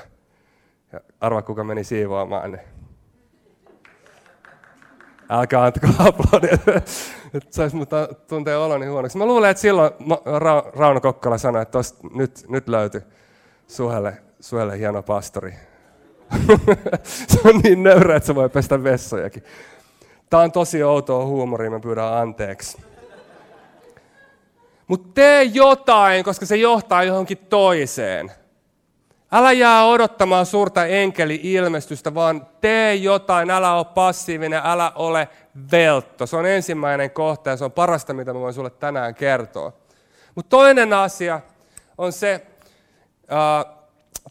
Ja 0.91 1.01
arva, 1.21 1.41
kuka 1.41 1.63
meni 1.63 1.83
siivoamaan 1.83 2.51
ne. 2.51 2.74
Älkää 5.29 5.63
antako 5.63 5.87
aplodia, 5.99 6.53
että 7.33 7.51
saisi 7.51 7.75
mutta 7.75 8.07
tuntea 8.27 8.59
oloni 8.59 8.85
huonoksi. 8.85 9.17
Mä 9.17 9.25
luulen, 9.25 9.51
että 9.51 9.61
silloin 9.61 9.91
Ra- 10.39 10.79
Rauno 10.79 11.01
Kokkola 11.01 11.37
sanoi, 11.37 11.61
että 11.61 11.71
tosta, 11.71 12.07
nyt, 12.13 12.45
nyt 12.49 12.67
löytyi 12.67 13.01
Suhelle, 13.67 14.17
Suhelle 14.39 14.77
hieno 14.77 15.03
pastori. 15.03 15.53
se 17.27 17.39
on 17.45 17.59
niin 17.63 17.83
nöyrä, 17.83 18.15
että 18.15 18.27
se 18.27 18.35
voi 18.35 18.49
pestä 18.49 18.83
vessojakin. 18.83 19.43
Tämä 20.29 20.43
on 20.43 20.51
tosi 20.51 20.83
outoa 20.83 21.25
huumoria, 21.25 21.69
mä 21.69 21.79
pyydän 21.79 22.13
anteeksi. 22.13 22.77
Mutta 24.87 25.09
tee 25.13 25.43
jotain, 25.43 26.23
koska 26.23 26.45
se 26.45 26.55
johtaa 26.55 27.03
johonkin 27.03 27.37
toiseen. 27.37 28.31
Älä 29.31 29.51
jää 29.51 29.85
odottamaan 29.85 30.45
suurta 30.45 30.85
enkeli-ilmestystä, 30.85 32.13
vaan 32.13 32.47
tee 32.61 32.95
jotain, 32.95 33.51
älä 33.51 33.73
ole 33.73 33.85
passiivinen, 33.85 34.61
älä 34.63 34.91
ole 34.95 35.29
veltto. 35.71 36.25
Se 36.25 36.35
on 36.35 36.45
ensimmäinen 36.45 37.11
kohta 37.11 37.49
ja 37.49 37.57
se 37.57 37.65
on 37.65 37.71
parasta, 37.71 38.13
mitä 38.13 38.33
mä 38.33 38.39
voin 38.39 38.53
sulle 38.53 38.69
tänään 38.69 39.15
kertoa. 39.15 39.73
Mutta 40.35 40.49
toinen 40.49 40.93
asia 40.93 41.41
on 41.97 42.13
se, 42.13 42.45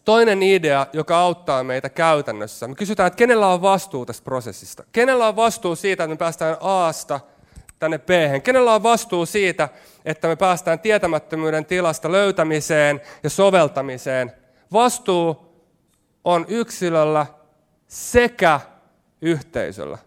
toinen 0.05 0.43
idea, 0.43 0.87
joka 0.93 1.17
auttaa 1.17 1.63
meitä 1.63 1.89
käytännössä. 1.89 2.67
Me 2.67 2.75
kysytään, 2.75 3.07
että 3.07 3.17
kenellä 3.17 3.47
on 3.47 3.61
vastuu 3.61 4.05
tästä 4.05 4.23
prosessista? 4.23 4.83
Kenellä 4.91 5.27
on 5.27 5.35
vastuu 5.35 5.75
siitä, 5.75 6.03
että 6.03 6.13
me 6.13 6.17
päästään 6.17 6.57
Aasta 6.59 7.19
tänne 7.79 7.97
b 7.97 8.09
Kenellä 8.43 8.75
on 8.75 8.83
vastuu 8.83 9.25
siitä, 9.25 9.69
että 10.05 10.27
me 10.27 10.35
päästään 10.35 10.79
tietämättömyyden 10.79 11.65
tilasta 11.65 12.11
löytämiseen 12.11 13.01
ja 13.23 13.29
soveltamiseen? 13.29 14.44
Vastuu 14.73 15.45
on 16.23 16.45
yksilöllä 16.47 17.25
sekä 17.87 18.59
yhteisöllä. 19.21 19.97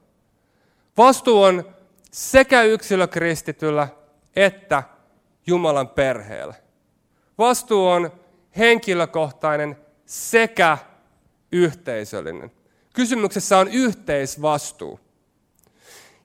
Vastuu 0.97 1.43
on 1.43 1.75
sekä 2.11 2.62
yksilökristityllä 2.62 3.88
että 4.37 4.83
Jumalan 5.47 5.88
perheellä. 5.88 6.55
Vastuu 7.38 7.87
on 7.87 8.12
henkilökohtainen 8.59 9.77
sekä 10.07 10.79
yhteisöllinen. 11.53 12.53
Kysymyksessä 12.95 13.59
on 13.59 13.69
yhteisvastuu. 13.69 15.00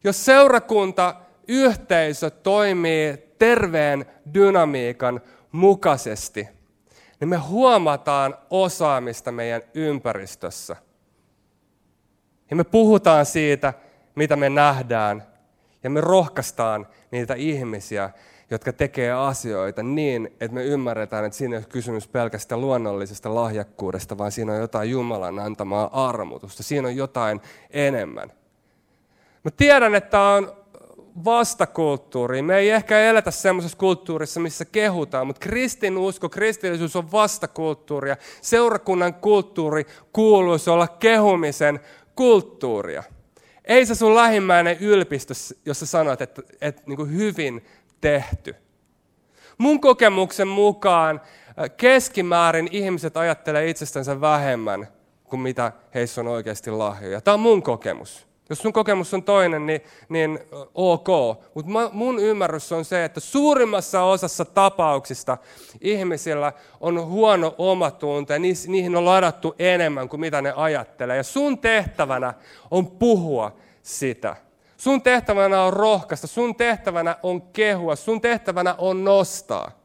Jos 0.04 0.26
seurakunta, 0.26 1.16
yhteisö 1.48 2.30
toimii 2.30 3.18
terveen 3.40 4.06
dynamiikan 4.34 5.22
mukaisesti, 5.52 6.48
niin 7.24 7.30
me 7.30 7.38
huomataan 7.38 8.38
osaamista 8.50 9.32
meidän 9.32 9.62
ympäristössä. 9.74 10.76
Ja 12.50 12.56
me 12.56 12.64
puhutaan 12.64 13.26
siitä, 13.26 13.74
mitä 14.16 14.36
me 14.36 14.50
nähdään, 14.50 15.24
ja 15.84 15.90
me 15.90 16.02
rohkaistaan 16.02 16.88
niitä 17.12 17.34
ihmisiä, 17.34 18.10
jotka 18.50 18.74
tekee 18.74 19.12
asioita 19.12 19.84
niin, 19.84 20.26
että 20.26 20.56
me 20.56 20.64
ymmärretään, 20.64 21.26
että 21.26 21.38
siinä 21.38 21.56
ei 21.56 21.58
ole 21.58 21.66
kysymys 21.70 22.08
pelkästään 22.08 22.62
luonnollisesta 22.62 23.36
lahjakkuudesta, 23.36 24.18
vaan 24.18 24.32
siinä 24.32 24.54
on 24.54 24.60
jotain 24.60 24.90
Jumalan 24.90 25.40
antamaa 25.40 26.08
armutusta. 26.10 26.64
Siinä 26.64 26.88
on 26.88 26.96
jotain 26.96 27.42
enemmän. 27.70 28.32
Mä 29.44 29.52
tiedän, 29.52 29.96
että 29.96 30.22
on 30.22 30.63
vastakulttuuri. 31.26 32.42
Me 32.42 32.58
ei 32.58 32.70
ehkä 32.70 33.00
eletä 33.00 33.32
semmoisessa 33.32 33.78
kulttuurissa, 33.78 34.40
missä 34.40 34.66
kehutaan, 34.66 35.28
mutta 35.28 35.40
kristinusko, 35.40 36.30
kristillisyys 36.30 36.96
on 36.96 37.12
vastakulttuuria. 37.12 38.18
Seurakunnan 38.42 39.14
kulttuuri 39.14 39.86
kuuluisi 40.14 40.70
olla 40.70 40.88
kehumisen 40.88 41.80
kulttuuria. 42.16 43.04
Ei 43.66 43.86
se 43.86 43.96
sun 43.96 44.16
lähimmäinen 44.16 44.78
ylpistö, 44.80 45.34
jos 45.66 45.80
sä 45.80 45.86
sanot, 45.86 46.22
että, 46.22 46.42
että, 46.62 46.82
niin 46.86 46.98
kuin 46.98 47.12
hyvin 47.14 47.66
tehty. 48.02 48.56
Mun 49.58 49.82
kokemuksen 49.82 50.48
mukaan 50.48 51.22
äh, 51.60 51.72
keskimäärin 51.78 52.70
ihmiset 52.72 53.18
ajattelee 53.18 53.70
itsestänsä 53.70 54.22
vähemmän 54.22 54.88
kuin 55.24 55.40
mitä 55.40 55.72
heissä 55.94 56.22
on 56.22 56.28
oikeasti 56.28 56.72
lahjoja. 56.72 57.22
Tämä 57.22 57.34
on 57.34 57.40
mun 57.40 57.64
kokemus. 57.64 58.33
Jos 58.50 58.60
sun 58.60 58.74
kokemus 58.74 59.14
on 59.14 59.24
toinen, 59.24 59.66
niin, 59.66 59.82
niin 60.10 60.40
ok. 60.76 61.08
Mutta 61.54 61.72
mun 61.92 62.20
ymmärrys 62.20 62.72
on 62.72 62.86
se, 62.86 63.06
että 63.06 63.20
suurimmassa 63.20 64.04
osassa 64.04 64.46
tapauksista 64.46 65.38
ihmisillä 65.82 66.54
on 66.80 67.06
huono 67.06 67.56
omatunto 67.58 68.34
ja 68.34 68.40
niihin 68.40 68.96
on 68.96 69.06
ladattu 69.06 69.56
enemmän 69.60 70.10
kuin 70.10 70.20
mitä 70.20 70.42
ne 70.42 70.54
ajattelee. 70.56 71.18
Ja 71.18 71.24
sun 71.24 71.58
tehtävänä 71.58 72.34
on 72.72 72.88
puhua 72.88 73.56
sitä. 73.82 74.36
Sun 74.78 75.02
tehtävänä 75.02 75.64
on 75.64 75.74
rohkaista, 75.74 76.28
sun 76.28 76.56
tehtävänä 76.56 77.16
on 77.24 77.42
kehua, 77.42 77.96
sun 77.96 78.22
tehtävänä 78.22 78.76
on 78.78 79.04
nostaa. 79.04 79.83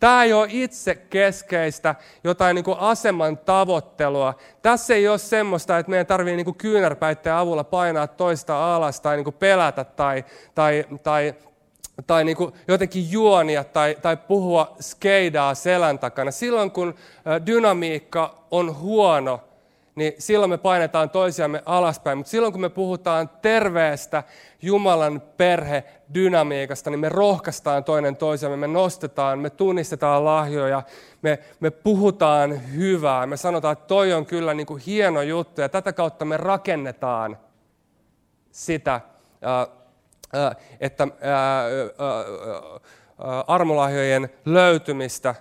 Tämä 0.00 0.24
ei 0.24 0.32
ole 0.32 0.48
itse 0.50 0.94
keskeistä 0.94 1.94
jotain 2.24 2.54
niin 2.54 2.64
kuin 2.64 2.78
aseman 2.78 3.38
tavoittelua. 3.38 4.34
Tässä 4.62 4.94
ei 4.94 5.08
ole 5.08 5.18
semmoista, 5.18 5.78
että 5.78 5.90
meidän 5.90 6.06
tarvitsee 6.06 6.36
niin 6.36 6.54
kyynärpäitteen 6.54 7.36
avulla 7.36 7.64
painaa 7.64 8.06
toista 8.06 8.74
alas 8.76 9.00
tai 9.00 9.16
niin 9.16 9.24
kuin 9.24 9.34
pelätä 9.34 9.84
tai, 9.84 10.24
tai, 10.54 10.84
tai, 11.02 11.34
tai 12.06 12.24
niin 12.24 12.36
kuin 12.36 12.52
jotenkin 12.68 13.12
juonia 13.12 13.64
tai, 13.64 13.96
tai 14.02 14.16
puhua 14.16 14.76
skeidaa 14.80 15.54
selän 15.54 15.98
takana. 15.98 16.30
Silloin 16.30 16.70
kun 16.70 16.94
dynamiikka 17.46 18.44
on 18.50 18.78
huono, 18.78 19.40
niin 19.96 20.12
silloin 20.18 20.50
me 20.50 20.58
painetaan 20.58 21.10
toisiamme 21.10 21.62
alaspäin. 21.66 22.18
Mutta 22.18 22.30
silloin 22.30 22.52
kun 22.52 22.60
me 22.60 22.68
puhutaan 22.68 23.30
terveestä 23.42 24.22
Jumalan 24.62 25.22
perhe 25.36 25.84
dynamiikasta, 26.14 26.90
niin 26.90 27.00
me 27.00 27.08
rohkaistaan 27.08 27.84
toinen 27.84 28.16
toisiamme, 28.16 28.56
me 28.56 28.66
nostetaan, 28.66 29.38
me 29.38 29.50
tunnistetaan 29.50 30.24
lahjoja, 30.24 30.82
me, 31.22 31.38
me 31.60 31.70
puhutaan 31.70 32.74
hyvää, 32.74 33.26
me 33.26 33.36
sanotaan, 33.36 33.72
että 33.72 33.86
toi 33.86 34.12
on 34.12 34.26
kyllä 34.26 34.54
niin 34.54 34.66
kuin 34.66 34.82
hieno 34.86 35.22
juttu 35.22 35.60
ja 35.60 35.68
tätä 35.68 35.92
kautta 35.92 36.24
me 36.24 36.36
rakennetaan 36.36 37.38
sitä, 38.50 39.00
että 40.80 41.08
armolahjojen 43.46 44.30
löytymistä 44.44 45.34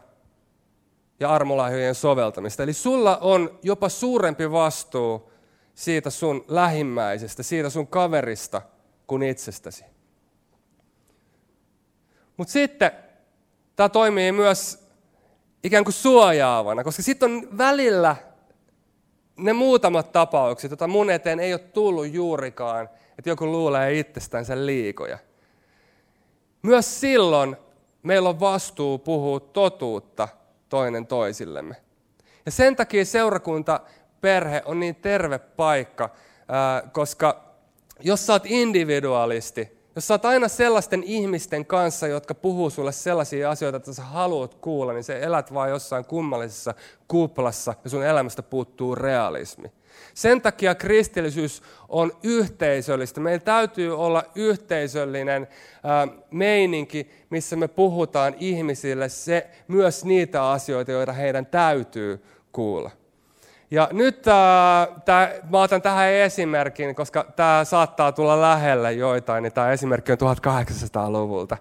ja 1.19 1.30
armolahjojen 1.30 1.95
soveltamista. 1.95 2.63
Eli 2.63 2.73
sulla 2.73 3.17
on 3.17 3.60
jopa 3.63 3.89
suurempi 3.89 4.51
vastuu 4.51 5.32
siitä 5.73 6.10
sun 6.10 6.45
lähimmäisestä, 6.47 7.43
siitä 7.43 7.69
sun 7.69 7.88
kaverista 7.88 8.62
kuin 9.08 9.23
itsestäsi. 9.23 9.86
Mutta 12.38 12.51
sitten 12.51 12.91
tämä 13.75 13.89
toimii 13.89 14.32
myös 14.32 14.88
ikään 15.63 15.84
kuin 15.84 15.93
suojaavana, 15.93 16.84
koska 16.84 17.01
sitten 17.01 17.32
on 17.32 17.58
välillä 17.58 18.15
ne 19.38 19.54
muutamat 19.54 20.12
tapaukset, 20.12 20.71
joita 20.71 20.88
mun 20.88 21.10
eteen 21.10 21.39
ei 21.39 21.54
ole 21.54 21.60
tullut 21.60 22.13
juurikaan, 22.13 22.89
että 23.17 23.30
joku 23.30 23.45
luulee 23.45 23.99
itsestänsä 23.99 24.65
liikoja. 24.65 25.17
Myös 26.62 27.01
silloin 27.01 27.58
meillä 28.04 28.30
on 28.30 28.39
vastuu 28.39 28.97
puhua 28.97 29.39
totuutta 29.39 30.28
toinen 30.69 31.08
toisillemme. 31.08 31.75
Ja 32.45 32.51
sen 32.51 32.75
takia 32.75 33.06
seurakunta, 33.06 33.80
perhe 34.21 34.62
on 34.65 34.80
niin 34.80 34.95
terve 34.95 35.39
paikka, 35.39 36.10
koska 36.91 37.45
jos 37.99 38.25
sä 38.25 38.34
oot 38.34 38.45
individualisti, 38.45 39.78
jos 39.96 40.08
sä 40.08 40.14
oot 40.14 40.26
aina 40.26 40.48
sellaisten 40.48 41.04
ihmisten 41.04 41.66
kanssa, 41.66 42.08
jotka 42.08 42.36
puhuu 42.36 42.70
sulle 42.70 42.92
sellaisia 42.92 43.52
asioita, 43.52 43.78
että 43.78 43.94
sä 43.94 44.04
haluat 44.04 44.56
kuulla, 44.56 44.94
niin 44.94 45.04
se 45.04 45.20
elät 45.20 45.54
vaan 45.54 45.70
jossain 45.70 46.06
kummallisessa 46.06 46.74
kuplassa 47.08 47.74
ja 47.84 47.90
sun 47.90 48.04
elämästä 48.04 48.44
puuttuu 48.44 48.96
realismi. 48.96 49.72
Sen 50.14 50.42
takia 50.42 50.76
kristillisyys 50.76 51.62
on 51.90 52.12
yhteisöllistä. 52.24 53.22
Meillä 53.22 53.44
täytyy 53.44 53.98
olla 53.98 54.24
yhteisöllinen 54.36 55.48
meininki, 56.32 57.10
missä 57.30 57.56
me 57.56 57.68
puhutaan 57.68 58.36
ihmisille 58.40 59.10
se, 59.10 59.50
myös 59.68 60.06
niitä 60.06 60.52
asioita, 60.52 60.92
joita 60.92 61.14
heidän 61.14 61.46
täytyy 61.46 62.24
kuulla. 62.52 62.92
Ja 63.71 63.89
nyt 63.91 64.28
äh, 64.28 64.34
tää, 65.06 65.32
mä 65.49 65.62
otan 65.62 65.82
tähän 65.82 66.10
esimerkin, 66.10 66.95
koska 66.95 67.25
tämä 67.36 67.63
saattaa 67.63 68.12
tulla 68.12 68.41
lähelle 68.41 68.93
joitain, 68.93 69.43
niin 69.43 69.54
tämä 69.54 69.71
esimerkki 69.71 70.12
on 70.12 70.17
1800-luvulta. 70.17 71.58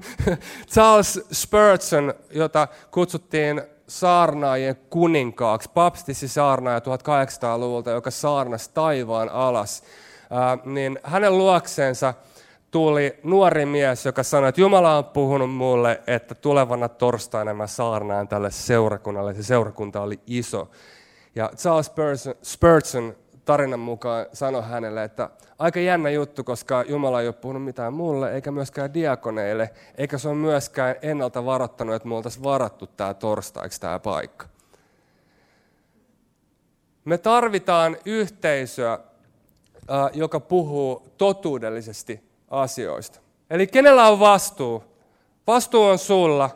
Charles 0.72 1.20
Spurgeon, 1.32 2.14
jota 2.30 2.68
kutsuttiin 2.90 3.62
saarnaajien 3.88 4.76
kuninkaaksi, 4.90 5.70
papstissi 5.74 6.28
saarnaaja 6.28 6.78
1800-luvulta, 6.78 7.90
joka 7.90 8.10
saarnasi 8.10 8.70
taivaan 8.74 9.28
alas, 9.28 9.82
äh, 10.32 10.64
niin 10.64 10.98
hänen 11.02 11.38
luokseensa 11.38 12.14
tuli 12.70 13.18
nuori 13.22 13.66
mies, 13.66 14.06
joka 14.06 14.22
sanoi, 14.22 14.48
että 14.48 14.60
Jumala 14.60 14.98
on 14.98 15.04
puhunut 15.04 15.54
mulle, 15.54 16.00
että 16.06 16.34
tulevana 16.34 16.88
torstaina 16.88 17.54
mä 17.54 17.66
saarnaan 17.66 18.28
tälle 18.28 18.50
seurakunnalle. 18.50 19.34
Se 19.34 19.42
seurakunta 19.42 20.00
oli 20.00 20.20
iso. 20.26 20.70
Ja 21.38 21.50
Charles 21.56 21.86
Spurgeon, 21.86 22.36
Spurgeon 22.42 23.16
tarinan 23.44 23.80
mukaan 23.80 24.26
sanoi 24.32 24.62
hänelle, 24.62 25.04
että 25.04 25.30
aika 25.58 25.80
jännä 25.80 26.10
juttu, 26.10 26.44
koska 26.44 26.84
Jumala 26.88 27.20
ei 27.20 27.26
ole 27.26 27.34
puhunut 27.34 27.64
mitään 27.64 27.92
mulle, 27.92 28.32
eikä 28.32 28.50
myöskään 28.50 28.94
diakoneille, 28.94 29.70
eikä 29.98 30.18
se 30.18 30.28
ole 30.28 30.36
myöskään 30.36 30.96
ennalta 31.02 31.44
varoittanut, 31.44 31.94
että 31.94 32.08
me 32.08 32.14
oltaisiin 32.14 32.44
varattu 32.44 32.86
tämä 32.86 33.14
torstaiksi 33.14 33.80
tämä 33.80 33.98
paikka. 33.98 34.46
Me 37.04 37.18
tarvitaan 37.18 37.96
yhteisöä, 38.04 38.98
joka 40.12 40.40
puhuu 40.40 41.08
totuudellisesti 41.18 42.22
asioista. 42.50 43.20
Eli 43.50 43.66
kenellä 43.66 44.08
on 44.08 44.20
vastuu? 44.20 44.84
Vastuu 45.46 45.84
on 45.84 45.98
sulla. 45.98 46.50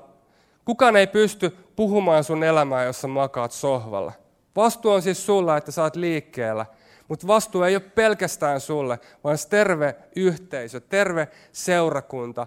Kukaan 0.64 0.96
ei 0.96 1.06
pysty 1.06 1.56
puhumaan 1.76 2.24
sun 2.24 2.44
elämää, 2.44 2.84
jos 2.84 3.00
sä 3.00 3.08
makaat 3.08 3.52
sohvalla. 3.52 4.21
Vastuu 4.56 4.92
on 4.92 5.02
siis 5.02 5.26
sulla, 5.26 5.56
että 5.56 5.82
oot 5.82 5.96
liikkeellä. 5.96 6.66
Mutta 7.08 7.26
vastuu 7.26 7.62
ei 7.62 7.76
ole 7.76 7.82
pelkästään 7.82 8.60
sulle, 8.60 8.98
vaan 9.24 9.38
terve 9.50 9.96
yhteisö, 10.16 10.80
terve 10.80 11.28
seurakunta 11.52 12.46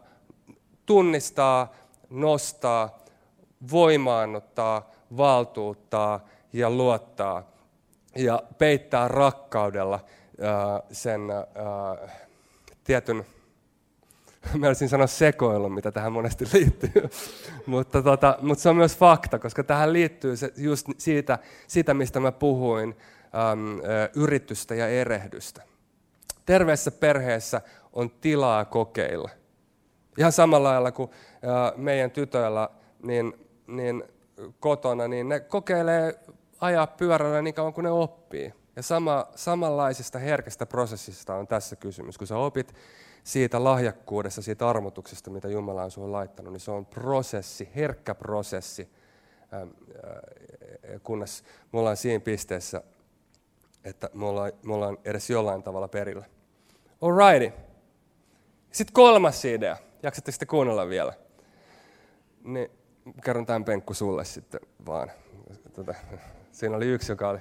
tunnistaa, 0.85 1.73
nostaa, 2.09 2.99
voimaannuttaa, 3.71 4.91
valtuuttaa 5.17 6.25
ja 6.53 6.69
luottaa 6.69 7.51
ja 8.15 8.43
peittää 8.57 9.07
rakkaudella 9.07 9.99
sen 10.91 11.21
tietyn 12.83 13.25
mä 14.59 14.67
olisin 14.67 14.89
sanoa 14.89 15.07
sekoilun, 15.07 15.73
mitä 15.73 15.91
tähän 15.91 16.11
monesti 16.11 16.45
liittyy. 16.53 17.09
mutta, 17.65 18.01
tota, 18.01 18.37
mutta 18.41 18.61
se 18.61 18.69
on 18.69 18.75
myös 18.75 18.97
fakta, 18.97 19.39
koska 19.39 19.63
tähän 19.63 19.93
liittyy 19.93 20.37
se, 20.37 20.53
just 20.57 20.87
siitä, 20.97 21.39
siitä, 21.67 21.93
mistä 21.93 22.19
mä 22.19 22.31
puhuin, 22.31 22.95
äm, 23.51 23.81
yritystä 24.15 24.75
ja 24.75 24.87
erehdystä. 24.87 25.61
Terveessä 26.45 26.91
perheessä 26.91 27.61
on 27.93 28.09
tilaa 28.09 28.65
kokeilla. 28.65 29.29
Ihan 30.17 30.31
samalla 30.31 30.69
lailla 30.69 30.91
kuin 30.91 31.09
ä, 31.09 31.73
meidän 31.75 32.11
tytöillä 32.11 32.69
niin, 33.03 33.33
niin 33.67 34.03
kotona, 34.59 35.07
niin 35.07 35.29
ne 35.29 35.39
kokeilee 35.39 36.19
ajaa 36.59 36.87
pyörällä 36.87 37.41
niin 37.41 37.53
kauan 37.53 37.73
kuin 37.73 37.83
ne 37.83 37.91
oppii. 37.91 38.53
Ja 38.75 38.83
sama, 38.83 39.27
samanlaisesta 39.35 40.19
herkästä 40.19 40.65
prosessista 40.65 41.35
on 41.35 41.47
tässä 41.47 41.75
kysymys. 41.75 42.17
Kun 42.17 42.27
sä 42.27 42.37
opit 42.37 42.73
siitä 43.25 43.63
lahjakkuudesta, 43.63 44.41
siitä 44.41 44.69
armotuksesta, 44.69 45.29
mitä 45.29 45.47
Jumala 45.47 45.83
on 45.83 45.91
sinulle 45.91 46.11
laittanut, 46.11 46.53
niin 46.53 46.59
se 46.61 46.71
on 46.71 46.85
prosessi, 46.85 47.69
herkkä 47.75 48.15
prosessi, 48.15 48.89
kunnes 51.03 51.43
me 51.73 51.79
ollaan 51.79 51.97
siinä 51.97 52.19
pisteessä, 52.19 52.81
että 53.83 54.09
me 54.13 54.25
ollaan, 54.25 54.51
me 54.65 54.73
ollaan 54.73 54.97
edes 55.05 55.29
jollain 55.29 55.63
tavalla 55.63 55.87
perillä. 55.87 56.25
Alrighty. 57.01 57.59
Sitten 58.71 58.93
kolmas 58.93 59.45
idea. 59.45 59.77
Jaksatte 60.03 60.31
sitten 60.31 60.47
kuunnella 60.47 60.89
vielä? 60.89 61.13
Niin, 62.43 62.71
kerron 63.23 63.45
tämän 63.45 63.65
penkku 63.65 63.93
sulle 63.93 64.25
sitten 64.25 64.59
vaan. 64.85 65.11
Tota, 65.73 65.93
siinä 66.51 66.75
oli 66.75 66.85
yksi, 66.85 67.11
joka 67.11 67.29
oli... 67.29 67.39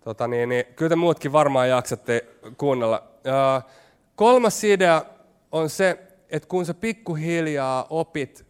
Tota, 0.00 0.28
niin, 0.28 0.48
niin, 0.48 0.64
kyllä 0.76 0.88
te 0.88 0.96
muutkin 0.96 1.32
varmaan 1.32 1.68
jaksatte 1.68 2.26
kuunnella. 2.56 3.02
Uh, 3.16 3.70
Kolmas 4.16 4.64
idea 4.64 5.02
on 5.52 5.70
se, 5.70 5.98
että 6.28 6.48
kun 6.48 6.66
sä 6.66 6.74
pikkuhiljaa 6.74 7.86
opit 7.90 8.46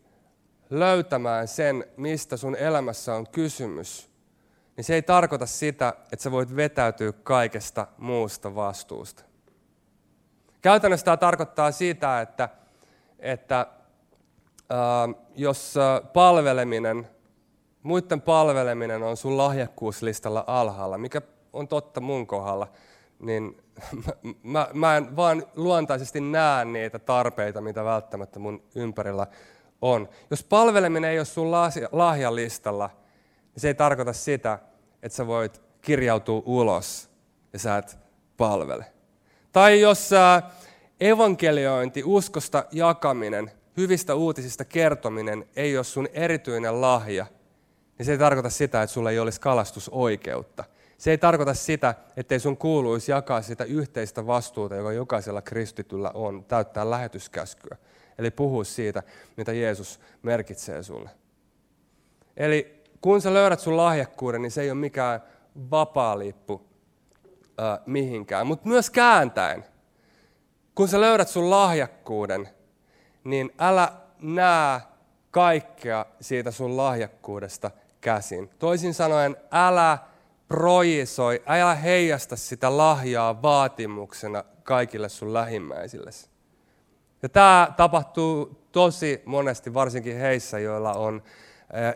löytämään 0.70 1.48
sen, 1.48 1.84
mistä 1.96 2.36
sun 2.36 2.56
elämässä 2.56 3.14
on 3.14 3.26
kysymys, 3.28 4.10
niin 4.76 4.84
se 4.84 4.94
ei 4.94 5.02
tarkoita 5.02 5.46
sitä, 5.46 5.94
että 6.12 6.22
sä 6.22 6.30
voit 6.30 6.56
vetäytyä 6.56 7.12
kaikesta 7.12 7.86
muusta 7.98 8.54
vastuusta. 8.54 9.22
Käytännössä 10.62 11.04
tämä 11.04 11.16
tarkoittaa 11.16 11.72
sitä, 11.72 12.20
että, 12.20 12.48
että 13.18 13.60
äh, 13.60 15.24
jos 15.36 15.74
palveleminen, 16.12 17.08
muiden 17.82 18.20
palveleminen 18.20 19.02
on 19.02 19.16
sun 19.16 19.36
lahjakkuuslistalla 19.36 20.44
alhaalla, 20.46 20.98
mikä 20.98 21.22
on 21.52 21.68
totta 21.68 22.00
mun 22.00 22.26
kohdalla, 22.26 22.68
niin 23.18 23.62
mä, 24.42 24.68
mä 24.72 24.96
en 24.96 25.16
vaan 25.16 25.46
luontaisesti 25.56 26.20
näe 26.20 26.64
niitä 26.64 26.98
tarpeita, 26.98 27.60
mitä 27.60 27.84
välttämättä 27.84 28.38
mun 28.38 28.62
ympärillä 28.74 29.26
on. 29.82 30.08
Jos 30.30 30.44
palveleminen 30.44 31.10
ei 31.10 31.18
ole 31.18 31.24
sun 31.24 31.50
lahjalistalla, 31.92 32.90
niin 33.54 33.60
se 33.60 33.68
ei 33.68 33.74
tarkoita 33.74 34.12
sitä, 34.12 34.58
että 35.02 35.16
sä 35.16 35.26
voit 35.26 35.62
kirjautua 35.80 36.42
ulos 36.46 37.10
ja 37.52 37.58
sä 37.58 37.78
et 37.78 37.98
palvele. 38.36 38.84
Tai 39.52 39.80
jos 39.80 40.10
evankeliointi, 41.00 42.02
uskosta 42.04 42.64
jakaminen, 42.72 43.52
hyvistä 43.76 44.14
uutisista 44.14 44.64
kertominen 44.64 45.48
ei 45.56 45.76
ole 45.76 45.84
sun 45.84 46.08
erityinen 46.12 46.80
lahja, 46.80 47.26
niin 47.98 48.06
se 48.06 48.12
ei 48.12 48.18
tarkoita 48.18 48.50
sitä, 48.50 48.82
että 48.82 48.94
sulla 48.94 49.10
ei 49.10 49.18
olisi 49.18 49.40
kalastusoikeutta– 49.40 50.64
se 50.98 51.10
ei 51.10 51.18
tarkoita 51.18 51.54
sitä, 51.54 51.94
ettei 52.16 52.40
sun 52.40 52.56
kuuluisi 52.56 53.12
jakaa 53.12 53.42
sitä 53.42 53.64
yhteistä 53.64 54.26
vastuuta, 54.26 54.74
joka 54.74 54.92
jokaisella 54.92 55.42
kristityllä 55.42 56.10
on, 56.14 56.44
täyttää 56.44 56.90
lähetyskäskyä. 56.90 57.76
Eli 58.18 58.30
puhua 58.30 58.64
siitä, 58.64 59.02
mitä 59.36 59.52
Jeesus 59.52 60.00
merkitsee 60.22 60.82
sulle. 60.82 61.10
Eli 62.36 62.82
kun 63.00 63.22
sä 63.22 63.34
löydät 63.34 63.60
sun 63.60 63.76
lahjakkuuden, 63.76 64.42
niin 64.42 64.50
se 64.50 64.62
ei 64.62 64.70
ole 64.70 64.78
mikään 64.78 65.22
vapaa 65.70 66.18
lippu 66.18 66.66
äh, 67.60 67.78
mihinkään. 67.86 68.46
Mutta 68.46 68.68
myös 68.68 68.90
kääntäen, 68.90 69.64
kun 70.74 70.88
sä 70.88 71.00
löydät 71.00 71.28
sun 71.28 71.50
lahjakkuuden, 71.50 72.48
niin 73.24 73.52
älä 73.58 73.92
näe 74.20 74.80
kaikkea 75.30 76.06
siitä 76.20 76.50
sun 76.50 76.76
lahjakkuudesta 76.76 77.70
käsin. 78.00 78.50
Toisin 78.58 78.94
sanoen, 78.94 79.36
älä 79.52 79.98
projisoi, 80.48 81.42
älä 81.46 81.74
heijasta 81.74 82.36
sitä 82.36 82.76
lahjaa 82.76 83.42
vaatimuksena 83.42 84.44
kaikille 84.62 85.08
sun 85.08 85.34
lähimmäisille. 85.34 86.10
Ja 87.22 87.28
tämä 87.28 87.72
tapahtuu 87.76 88.62
tosi 88.72 89.22
monesti, 89.24 89.74
varsinkin 89.74 90.18
heissä, 90.18 90.58
joilla 90.58 90.92
on 90.92 91.22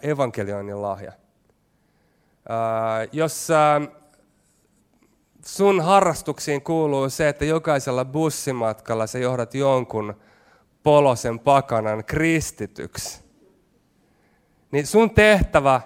evankelioinnin 0.03 0.83
lahja. 0.83 1.13
Jos 3.13 3.49
sun 5.45 5.81
harrastuksiin 5.81 6.63
kuuluu 6.63 7.11
se, 7.11 7.29
että 7.29 7.45
jokaisella 7.45 8.05
bussimatkalla 8.05 9.07
sä 9.07 9.19
johdat 9.19 9.55
jonkun 9.55 10.17
polosen 10.83 11.39
pakanan 11.39 12.05
kristityksi, 12.05 13.21
niin 14.71 14.87
sun 14.87 15.11
tehtävä 15.11 15.81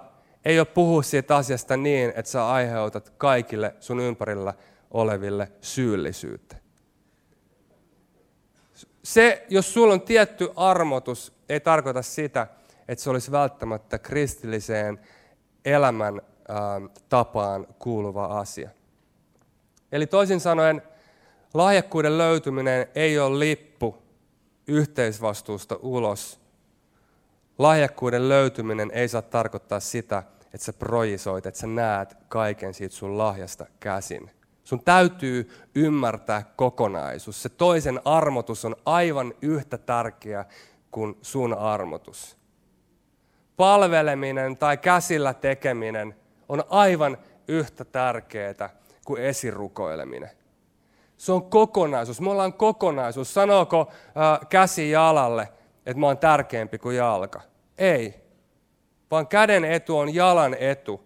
ei 0.44 0.59
ole 0.59 0.66
puhua 0.66 1.02
siitä 1.02 1.37
asiasta 1.37 1.76
niin, 1.76 2.12
että 2.16 2.30
sä 2.30 2.48
aiheutat 2.48 3.11
kaikille 3.11 3.74
sun 3.80 4.00
ympärillä 4.00 4.54
oleville 4.90 5.52
syyllisyyttä. 5.61 6.57
Se, 9.02 9.46
jos 9.48 9.74
sulla 9.74 9.94
on 9.94 10.00
tietty 10.00 10.48
armotus, 10.57 11.33
ei 11.48 11.61
tarkoita 11.61 12.02
sitä, 12.02 12.46
että 12.88 13.04
se 13.04 13.11
olisi 13.11 13.30
välttämättä 13.30 13.98
kristilliseen 13.98 15.00
elämän 15.64 16.20
äh, 16.20 16.90
tapaan 17.09 17.66
kuuluva 17.78 18.24
asia. 18.24 18.70
Eli 19.92 20.07
toisin 20.07 20.40
sanoen, 20.40 20.83
lahjakkuuden 21.54 22.18
löytyminen 22.18 22.87
ei 22.94 23.18
ole 23.18 23.38
lippu 23.38 24.02
yhteisvastuusta 24.66 25.76
ulos. 25.83 26.40
Lahjakkuuden 27.58 28.28
löytyminen 28.28 28.90
ei 28.94 29.08
saa 29.08 29.22
tarkoittaa 29.22 29.80
sitä, 29.80 30.22
että 30.44 30.64
sä 30.64 30.72
projisoit, 30.72 31.46
että 31.46 31.60
sä 31.60 31.66
näet 31.66 32.16
kaiken 32.28 32.74
siitä 32.74 32.94
sun 32.94 33.18
lahjasta 33.18 33.66
käsin. 33.80 34.30
Sun 34.64 34.84
täytyy 34.84 35.50
ymmärtää 35.74 36.42
kokonaisuus. 36.56 37.42
Se 37.42 37.48
toisen 37.48 38.00
armotus 38.04 38.64
on 38.64 38.76
aivan 38.84 39.34
yhtä 39.42 39.78
tärkeä 39.78 40.44
kuin 40.90 41.18
sun 41.22 41.54
armotus. 41.54 42.36
Palveleminen 43.56 44.56
tai 44.56 44.76
käsillä 44.76 45.34
tekeminen 45.34 46.16
on 46.48 46.64
aivan 46.68 47.18
yhtä 47.48 47.84
tärkeää 47.84 48.70
kuin 49.04 49.22
esirukoileminen. 49.22 50.30
Se 51.16 51.32
on 51.32 51.50
kokonaisuus. 51.50 52.20
Me 52.20 52.30
ollaan 52.30 52.52
kokonaisuus. 52.52 53.34
Sanooko 53.34 53.80
äh, 53.90 54.48
käsi 54.48 54.90
jalalle, 54.90 55.48
että 55.87 56.01
mä 56.01 56.07
oon 56.07 56.18
tärkeämpi 56.18 56.79
kuin 56.79 56.97
jalka? 56.97 57.40
Ei 57.79 58.25
vaan 59.14 59.27
käden 59.27 59.64
etu 59.64 59.99
on 59.99 60.14
jalan 60.14 60.57
etu. 60.61 61.01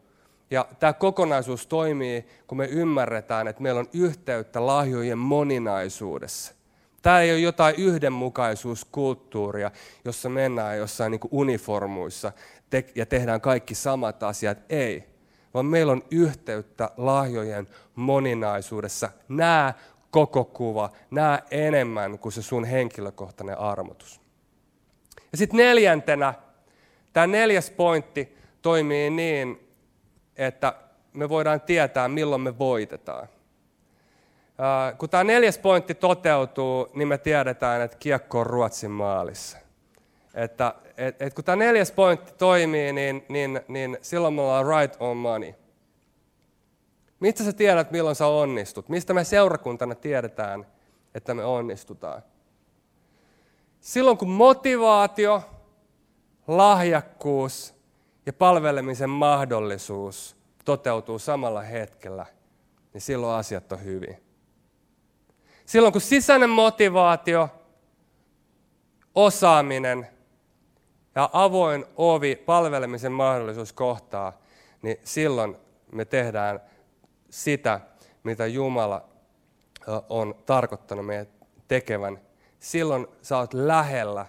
Ja 0.51 0.67
tämä 0.79 0.93
kokonaisuus 0.93 1.67
toimii, 1.67 2.27
kun 2.47 2.59
me 2.59 2.67
ymmärretään, 2.67 3.49
että 3.49 3.63
meillä 3.63 3.81
on 3.81 3.89
yhteyttä 3.93 4.67
lahjojen 4.67 5.19
moninaisuudessa. 5.19 6.55
Tämä 7.03 7.21
ei 7.21 7.33
ole 7.33 7.39
jotain 7.39 7.75
yhdenmukaisuuskulttuuria, 7.79 9.71
jossa 10.05 10.29
mennään 10.29 10.79
jossain 10.79 11.11
niin 11.11 11.21
uniformuissa 11.31 12.33
ja 12.95 13.07
tehdään 13.07 13.41
kaikki 13.41 13.75
samat 13.75 14.23
asiat. 14.23 14.59
Ei, 14.69 15.05
vaan 15.55 15.67
meillä 15.67 15.93
on 15.93 16.03
yhteyttä 16.11 16.91
lahjojen 16.97 17.69
moninaisuudessa. 17.95 19.11
Nää 19.29 19.75
koko 20.11 20.45
kuva, 20.45 20.91
nää 21.11 21.43
enemmän 21.51 22.19
kuin 22.19 22.33
se 22.33 22.43
sun 22.43 22.65
henkilökohtainen 22.65 23.59
armotus. 23.59 24.28
Ja 25.33 25.39
sitten 25.39 25.57
neljäntenä, 25.57 26.35
tämä 27.13 27.27
neljäs 27.27 27.71
pointti 27.71 28.39
toimii 28.63 29.11
niin, 29.11 29.69
että 30.37 30.75
me 31.13 31.29
voidaan 31.29 31.61
tietää, 31.61 32.09
milloin 32.09 32.41
me 32.43 32.59
voitetaan. 32.59 33.29
Kun 34.99 35.11
tämä 35.11 35.25
neljäs 35.25 35.59
pointti 35.59 35.95
toteutuu, 35.95 36.89
niin 36.95 37.09
me 37.09 37.19
tiedetään, 37.19 37.83
että 37.83 37.97
kiekko 37.97 38.41
on 38.41 38.47
Ruotsin 38.47 38.91
maalissa. 38.91 39.59
Että, 40.35 40.75
et, 40.97 41.23
et 41.23 41.35
kun 41.35 41.45
tämä 41.45 41.57
neljäs 41.57 41.93
pointti 41.93 42.33
toimii, 42.39 42.93
niin, 42.93 43.25
niin, 43.29 43.61
niin 43.69 43.99
silloin 44.03 44.35
me 44.35 44.43
ollaan 44.43 44.67
right 44.67 44.97
on 45.01 45.17
money. 45.17 45.55
Mistä 47.21 47.45
sä 47.45 47.53
tiedät, 47.53 47.91
milloin 47.91 48.17
sä 48.17 48.27
onnistut? 48.27 48.89
Mistä 48.89 49.15
me 49.15 49.25
seurakuntana 49.25 49.95
tiedetään, 49.95 50.67
että 51.15 51.35
me 51.35 51.45
onnistutaan? 51.45 52.23
Silloin 53.81 54.19
kun 54.19 54.29
motivaatio, 54.31 55.43
lahjakkuus 56.47 57.75
ja 58.27 58.33
palvelemisen 58.33 59.11
mahdollisuus 59.11 60.37
toteutuu 60.65 61.19
samalla 61.19 61.63
hetkellä, 61.63 62.27
niin 62.93 63.01
silloin 63.01 63.39
asiat 63.39 63.73
on 63.73 63.85
hyvin. 63.85 64.23
Silloin 65.67 65.93
kun 65.93 66.01
sisäinen 66.01 66.51
motivaatio, 66.51 67.49
osaaminen 69.15 70.09
ja 71.15 71.31
avoin 71.33 71.85
ovi, 71.97 72.37
palvelemisen 72.37 73.13
mahdollisuus 73.13 73.73
kohtaa, 73.73 74.33
niin 74.83 74.97
silloin 75.05 75.57
me 75.93 76.05
tehdään 76.05 76.61
sitä, 77.31 77.81
mitä 78.23 78.47
Jumala 78.47 79.09
on 80.09 80.35
tarkoittanut 80.47 81.07
meidän 81.07 81.27
tekevän. 81.69 82.21
Silloin 82.61 83.07
sä 83.23 83.39
oot 83.39 83.55
lähellä 83.55 84.27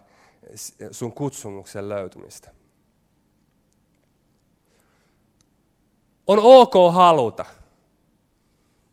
sun 0.92 1.14
kutsumuksen 1.14 1.90
löytymistä. 1.90 2.52
On 6.28 6.40
ok 6.44 6.74
haluta. 6.94 7.46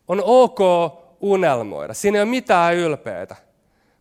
On 0.09 0.23
ok 0.25 0.59
unelmoida. 1.21 1.95
Siinä 1.95 2.19
ei 2.19 2.23
ole 2.23 2.31
mitään 2.31 2.75
ylpeitä. 2.75 3.37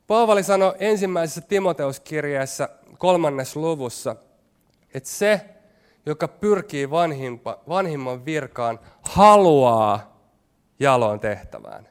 Paavali 0.07 0.43
sanoi 0.43 0.75
ensimmäisessä 0.79 1.41
Timoteuskirjeessä 1.41 2.69
kolmannes 2.97 3.55
luvussa, 3.55 4.15
että 4.93 5.09
se, 5.09 5.41
joka 6.05 6.27
pyrkii 6.27 6.89
vanhimpa, 6.89 7.59
vanhimman 7.69 8.25
virkaan, 8.25 8.79
haluaa 9.01 10.19
jaloon 10.79 11.19
tehtävään. 11.19 11.87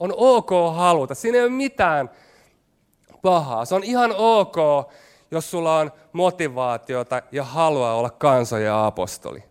On 0.00 0.14
ok 0.16 0.50
haluta. 0.74 1.14
Siinä 1.14 1.38
ei 1.38 1.44
ole 1.44 1.50
mitään 1.50 2.10
pahaa. 3.22 3.64
Se 3.64 3.74
on 3.74 3.84
ihan 3.84 4.14
ok, 4.16 4.56
jos 5.30 5.50
sulla 5.50 5.78
on 5.78 5.92
motivaatiota 6.12 7.22
ja 7.32 7.44
halua 7.44 7.92
olla 7.92 8.10
kansoja 8.10 8.66
ja 8.66 8.86
apostoli. 8.86 9.42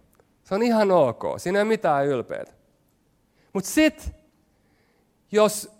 Se 0.43 0.55
on 0.55 0.63
ihan 0.63 0.91
ok. 0.91 1.23
Siinä 1.37 1.59
ei 1.59 1.61
ole 1.61 1.67
mitään 1.67 2.05
ylpeitä. 2.05 2.51
Mutta 3.53 3.69
sitten, 3.69 4.15
jos 5.31 5.71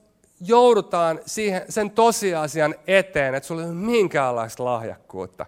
joudutaan 0.41 1.19
siihen, 1.25 1.61
sen 1.69 1.91
tosiasian 1.91 2.75
eteen, 2.87 3.35
että 3.35 3.47
sulla 3.47 3.61
ei 3.61 3.67
ole 3.67 3.75
minkäänlaista 3.75 4.65
lahjakkuutta 4.65 5.45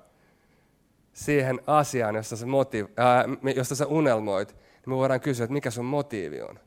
siihen 1.14 1.62
asiaan, 1.68 2.16
josta 2.16 2.36
sä, 2.36 2.46
motiv- 2.46 2.94
ää, 2.98 3.26
josta 3.56 3.76
sä 3.76 3.86
unelmoit, 3.86 4.50
niin 4.50 4.84
me 4.86 4.96
voidaan 4.96 5.22
kysyä, 5.22 5.44
että 5.44 5.54
mikä 5.54 5.72
sun 5.72 5.86
motiivi 5.86 6.42
on. 6.42 6.60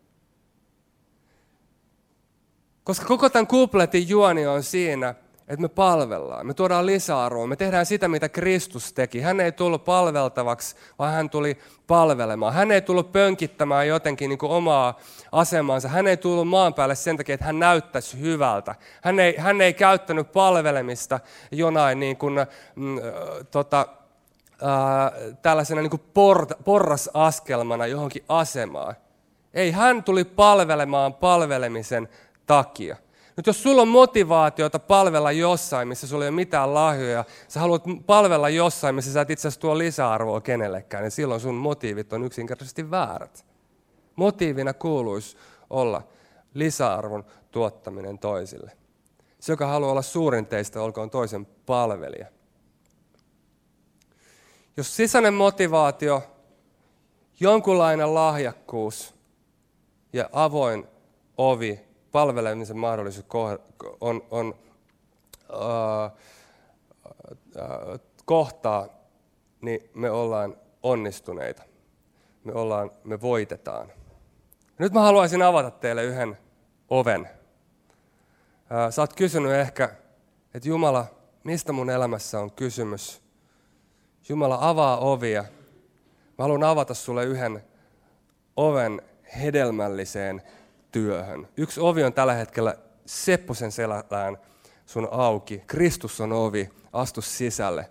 Koska 2.85 3.07
koko 3.07 3.31
tämän 3.31 3.47
kupletin 3.47 4.09
juoni 4.09 4.47
on 4.47 4.62
siinä, 4.62 5.15
että 5.49 5.63
me 5.63 5.69
palvellaan, 5.69 6.47
me 6.47 6.55
tuodaan 6.55 6.87
lisäarvoa, 6.87 7.47
me 7.47 7.57
tehdään 7.57 7.87
sitä, 7.87 8.09
mitä 8.09 8.29
Kristus 8.29 8.93
teki. 8.93 9.21
Hän 9.21 9.41
ei 9.41 9.53
tullut 9.53 9.85
palveltavaksi, 9.85 10.77
vaan 10.99 11.13
hän 11.13 11.31
tuli 11.31 11.59
palvelemaan. 11.87 12.55
Hän 12.55 12.73
ei 12.73 12.81
tullut 12.81 13.13
pönkittämään 13.13 13.89
jotenkin 13.89 14.29
niin 14.29 14.39
kuin 14.39 14.53
omaa 14.53 14.99
asemansa. 15.33 15.89
Hän 15.89 16.07
ei 16.07 16.17
tullut 16.17 16.49
maan 16.49 16.75
päälle 16.75 16.95
sen 16.95 17.17
takia, 17.17 17.35
että 17.35 17.47
hän 17.47 17.59
näyttäisi 17.59 18.21
hyvältä. 18.21 18.75
Hän 19.03 19.21
ei, 19.21 19.37
hän 19.37 19.61
ei 19.61 19.75
käyttänyt 19.75 20.33
palvelemista 20.33 21.21
jonain 21.51 22.01
niin 22.01 22.17
kuin, 22.17 22.35
mm, 22.75 22.99
tota, 23.51 23.87
äh, 24.63 25.37
tällaisena 25.43 25.81
niin 25.81 25.91
kuin 25.91 26.03
por, 26.15 26.47
porrasaskelmana 26.65 27.87
johonkin 27.87 28.25
asemaan. 28.29 28.95
Ei, 29.55 29.71
hän 29.71 30.03
tuli 30.03 30.25
palvelemaan 30.25 31.15
palvelemisen 31.15 32.09
takia. 32.47 32.97
Nyt 33.37 33.46
jos 33.46 33.62
sulla 33.62 33.83
on 33.83 33.88
motivaatiota 33.88 34.79
palvella 34.79 35.33
jossain, 35.33 35.88
missä 35.88 36.07
sulla 36.07 36.25
ei 36.25 36.29
ole 36.29 36.35
mitään 36.37 36.75
lahjoja, 36.75 37.25
sä 37.49 37.61
haluat 37.61 37.83
palvella 38.07 38.49
jossain, 38.49 38.94
missä 38.94 39.12
sä 39.12 39.20
et 39.20 39.31
itse 39.31 39.49
asiassa 39.49 39.61
tuo 39.61 39.79
lisäarvoa 39.79 40.40
kenellekään, 40.40 41.03
niin 41.03 41.11
silloin 41.11 41.40
sun 41.40 41.55
motiivit 41.55 42.12
on 42.12 42.25
yksinkertaisesti 42.25 42.90
väärät. 42.90 43.46
Motiivina 44.16 44.75
kuuluisi 44.75 45.37
olla 45.70 46.03
lisäarvon 46.55 47.25
tuottaminen 47.51 48.18
toisille. 48.18 48.72
Se, 49.40 49.53
joka 49.53 49.66
haluaa 49.66 49.90
olla 49.90 50.03
suurin 50.03 50.46
teistä, 50.46 50.83
olkoon 50.83 51.11
toisen 51.11 51.46
palvelija. 51.46 52.27
Jos 54.77 54.96
sisäinen 54.96 55.35
motivaatio, 55.35 56.22
jonkunlainen 57.40 58.14
lahjakkuus 58.14 59.14
ja 60.12 60.29
avoin 60.33 60.87
ovi 61.38 61.86
palvelemisen 62.16 62.76
mahdollisuus 62.76 63.26
on, 64.00 64.22
on 64.31 64.55
äh, 65.50 66.05
äh, 66.05 68.00
kohtaa, 68.24 68.88
niin 69.61 69.90
me 69.94 70.11
ollaan 70.11 70.57
onnistuneita. 70.83 71.62
Me, 72.44 72.52
ollaan, 72.52 72.90
me 73.05 73.20
voitetaan. 73.20 73.92
Nyt 74.79 74.92
mä 74.92 75.00
haluaisin 75.00 75.42
avata 75.42 75.70
teille 75.70 76.05
yhden 76.05 76.38
oven. 76.88 77.29
Äh, 78.72 78.90
sä 78.90 79.02
oot 79.02 79.12
kysynyt 79.12 79.52
ehkä, 79.52 79.85
että 80.55 80.68
Jumala, 80.68 81.07
mistä 81.44 81.72
mun 81.72 81.90
elämässä 81.90 82.40
on 82.40 82.52
kysymys? 82.52 83.22
Jumala 84.29 84.59
avaa 84.61 84.98
ovia. 84.98 85.44
Mä 86.38 86.44
haluan 86.44 86.64
avata 86.64 86.94
sulle 86.94 87.24
yhden 87.24 87.64
oven 88.57 89.02
hedelmälliseen 89.38 90.42
työhön. 90.97 91.49
Yksi 91.57 91.81
ovi 91.81 92.05
on 92.05 92.13
tällä 92.13 92.35
hetkellä 92.35 92.75
Sepposen 93.07 93.73
selällään 93.73 94.39
sun 94.87 95.09
auki. 95.11 95.63
Kristus 95.67 96.21
on 96.21 96.33
ovi, 96.33 96.71
astu 96.93 97.23
sisälle. 97.23 97.91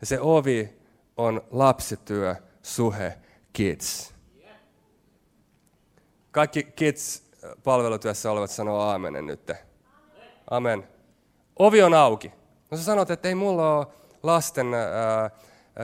Ja 0.00 0.06
se 0.06 0.20
ovi 0.20 0.78
on 1.16 1.42
lapsityö, 1.50 2.36
suhe, 2.62 3.18
kids. 3.52 4.14
Kaikki 6.30 6.62
kids-palvelutyössä 6.62 8.30
olevat 8.30 8.50
sanoo 8.50 8.80
aamenen 8.80 9.26
nyt. 9.26 9.50
Amen. 10.50 10.88
Ovi 11.58 11.82
on 11.82 11.94
auki. 11.94 12.32
No 12.70 12.76
sä 12.76 12.84
sanot, 12.84 13.10
että 13.10 13.28
ei 13.28 13.34
mulla 13.34 13.78
ole 13.78 13.86
lasten 14.22 14.74
ää, 14.74 15.30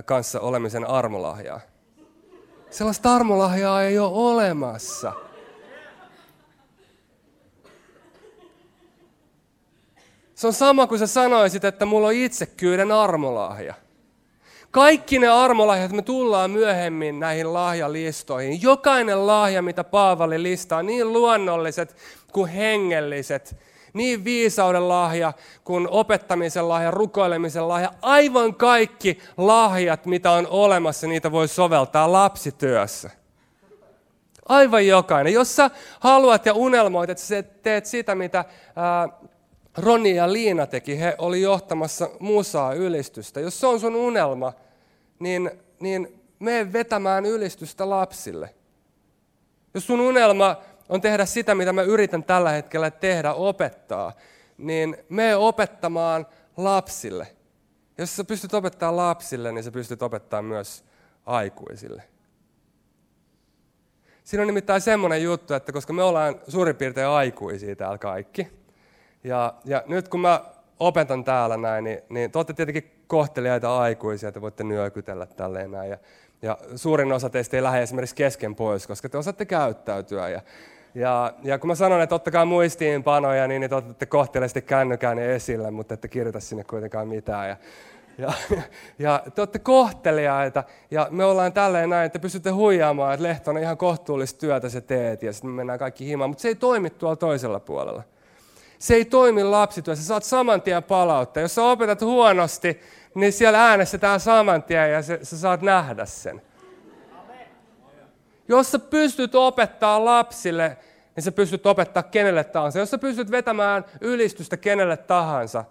kanssa 0.05 0.41
olemisen 0.41 0.87
armolahjaa. 0.87 1.61
Sellaista 2.71 3.15
armolahjaa 3.15 3.83
ei 3.83 3.99
ole 3.99 4.11
olemassa. 4.13 5.13
Se 10.35 10.47
on 10.47 10.53
sama 10.53 10.87
kuin 10.87 10.99
sä 10.99 11.07
sanoisit, 11.07 11.65
että 11.65 11.87
mulla 11.87 12.07
on 12.07 12.13
itsekyyden 12.13 12.93
armolahja. 12.93 13.75
Kaikki 14.71 15.19
ne 15.19 15.29
armolahjat, 15.29 15.93
me 15.93 16.03
tullaan 16.03 16.51
myöhemmin 16.51 17.21
näihin 17.21 17.53
lahjalistoihin. 17.55 18.63
Jokainen 18.63 19.27
lahja, 19.27 19.63
mitä 19.63 19.85
Paavali 19.85 20.43
listaa, 20.43 20.83
niin 20.83 21.13
luonnolliset 21.13 21.97
kuin 22.33 22.51
hengelliset, 22.51 23.57
niin 23.93 24.25
viisauden 24.25 24.89
lahja 24.89 25.33
kuin 25.65 25.89
opettamisen 25.91 26.69
lahja, 26.69 26.91
rukoilemisen 26.91 27.69
lahja, 27.69 27.91
aivan 28.03 28.55
kaikki 28.55 29.19
lahjat, 29.37 30.07
mitä 30.07 30.31
on 30.31 30.47
olemassa, 30.47 31.07
niitä 31.07 31.33
voi 31.33 31.49
soveltaa 31.49 32.13
lapsityössä. 32.13 33.11
Aivan 34.49 34.87
jokainen. 34.87 35.33
Jos 35.33 35.57
sä 35.57 35.71
haluat 36.01 36.47
ja 36.47 36.55
unelmoit, 36.55 37.11
että 37.11 37.25
sä 37.25 37.43
teet 37.43 37.87
sitä, 37.87 38.15
mitä 38.15 38.45
ää, 38.77 39.09
Roni 39.79 40.17
ja 40.17 40.33
Liina 40.33 40.67
teki, 40.67 41.01
he 41.01 41.15
oli 41.19 41.41
johtamassa 41.41 42.11
musaa 42.21 42.73
ylistystä. 42.73 43.41
Jos 43.41 43.61
se 43.61 43.67
on 43.67 43.81
sun 43.81 43.97
unelma, 43.97 44.53
niin, 45.19 45.51
niin 45.81 46.23
mene 46.39 46.73
vetämään 46.73 47.27
ylistystä 47.27 47.91
lapsille. 47.91 48.55
Jos 49.75 49.87
sun 49.87 50.01
unelma 50.01 50.57
on 50.89 51.01
tehdä 51.01 51.27
sitä, 51.27 51.55
mitä 51.55 51.73
mä 51.73 51.83
yritän 51.83 52.25
tällä 52.25 52.51
hetkellä 52.51 52.91
tehdä, 52.91 53.35
opettaa, 53.35 54.13
niin 54.59 54.97
me 55.09 55.37
opettamaan 55.37 56.27
lapsille. 56.57 57.27
Jos 57.99 58.17
sä 58.17 58.25
pystyt 58.25 58.55
opettamaan 58.55 58.97
lapsille, 58.97 59.53
niin 59.53 59.65
sä 59.65 59.71
pystyt 59.71 60.03
opettamaan 60.03 60.45
myös 60.45 60.85
aikuisille. 61.27 62.03
Siinä 64.25 64.43
on 64.43 64.47
nimittäin 64.47 64.81
semmoinen 64.81 65.23
juttu, 65.23 65.55
että 65.55 65.73
koska 65.73 65.93
me 65.93 66.03
ollaan 66.03 66.41
suurin 66.49 66.77
piirtein 66.77 67.09
aikuisia 67.09 67.77
täällä 67.77 67.99
kaikki, 67.99 68.49
ja, 69.25 69.55
ja 69.65 69.83
nyt 69.87 70.09
kun 70.09 70.21
mä 70.21 70.41
opetan 70.81 71.25
täällä 71.25 71.57
näin, 71.57 71.85
niin, 71.85 71.99
niin 72.09 72.31
te 72.31 72.39
olette 72.39 72.53
tietenkin 72.53 73.05
kohteliaita 73.07 73.79
aikuisia, 73.79 74.33
te 74.33 74.41
voitte 74.41 74.65
nyökytellä 74.65 75.27
tälleen 75.27 75.71
näin. 75.71 75.91
Ja, 75.91 75.99
ja 76.43 76.59
suurin 76.77 77.13
osa 77.13 77.31
teistä 77.31 77.57
ei 77.57 77.63
lähde 77.63 77.83
esimerkiksi 77.83 78.15
kesken 78.15 78.55
pois, 78.55 78.87
koska 78.87 79.09
te 79.09 79.19
osaatte 79.19 79.45
käyttäytyä. 79.45 80.29
Ja, 80.29 80.41
ja, 80.95 81.35
ja 81.43 81.59
kun 81.59 81.69
mä 81.69 81.75
sanon, 81.75 82.03
että 82.03 82.15
ottakaa 82.15 82.45
muistiinpanoja, 82.45 83.49
niin, 83.49 83.61
niin 83.61 83.71
te 83.71 83.77
otatte 83.77 84.07
kohteliaasti 84.07 84.63
kännykään 84.63 85.19
esille, 85.19 85.71
mutta 85.71 85.95
ette 85.95 86.09
kirjoita 86.09 86.41
sinne 86.41 86.65
kuitenkaan 86.65 87.09
mitään. 87.09 87.49
Ja, 87.49 87.57
ja, 88.19 88.33
ja 88.99 89.23
te 89.35 89.41
olette 89.41 89.59
kohteliaita 89.59 90.65
ja 90.91 91.09
me 91.11 91.25
ollaan 91.25 91.53
tälleen 91.53 91.91
näin, 91.91 92.07
että 92.07 92.19
pystytte 92.19 92.51
huijaamaan, 92.51 93.15
että 93.15 93.23
Lehtonen 93.23 93.63
ihan 93.63 93.77
kohtuullista 93.77 94.41
työtä 94.41 94.69
se 94.69 94.81
teet 94.81 95.23
ja 95.23 95.33
sitten 95.33 95.51
me 95.51 95.57
mennään 95.57 95.79
kaikki 95.79 96.07
himaan, 96.07 96.31
mutta 96.31 96.43
se 96.43 96.49
ei 96.49 96.55
toimi 96.55 96.91
tuolla 96.91 97.17
toisella 97.17 97.61
puolella. 97.61 98.03
Se 98.85 98.95
ei 98.95 99.05
toimi 99.05 99.45
lapsityössä, 99.45 100.05
sä 100.05 100.09
saat 100.09 100.25
saman 100.25 100.63
tien 100.63 100.83
palautta. 100.83 101.41
Jos 101.41 101.55
sä 101.55 101.63
opetat 101.63 102.01
huonosti, 102.01 102.81
niin 103.15 103.33
siellä 103.33 103.69
äänestetään 103.69 104.21
saman 104.21 104.63
tien 104.63 104.93
ja 104.93 105.03
sä, 105.03 105.19
sä 105.23 105.39
saat 105.39 105.63
nähdä 105.63 106.07
sen. 106.07 106.43
Jos 108.49 108.73
sä 108.73 108.79
pystyt 108.79 109.35
opettaa 109.35 110.05
lapsille, 110.05 110.77
niin 111.17 111.25
sä 111.25 111.33
pystyt 111.33 111.67
opettaa 111.67 112.03
kenelle 112.03 112.45
tahansa. 112.45 112.79
Jos 112.79 112.91
sä 112.91 112.99
pystyt 112.99 113.31
vetämään 113.31 113.85
ylistystä 114.01 114.57
kenelle 114.57 114.97
tahansa, 114.97 115.65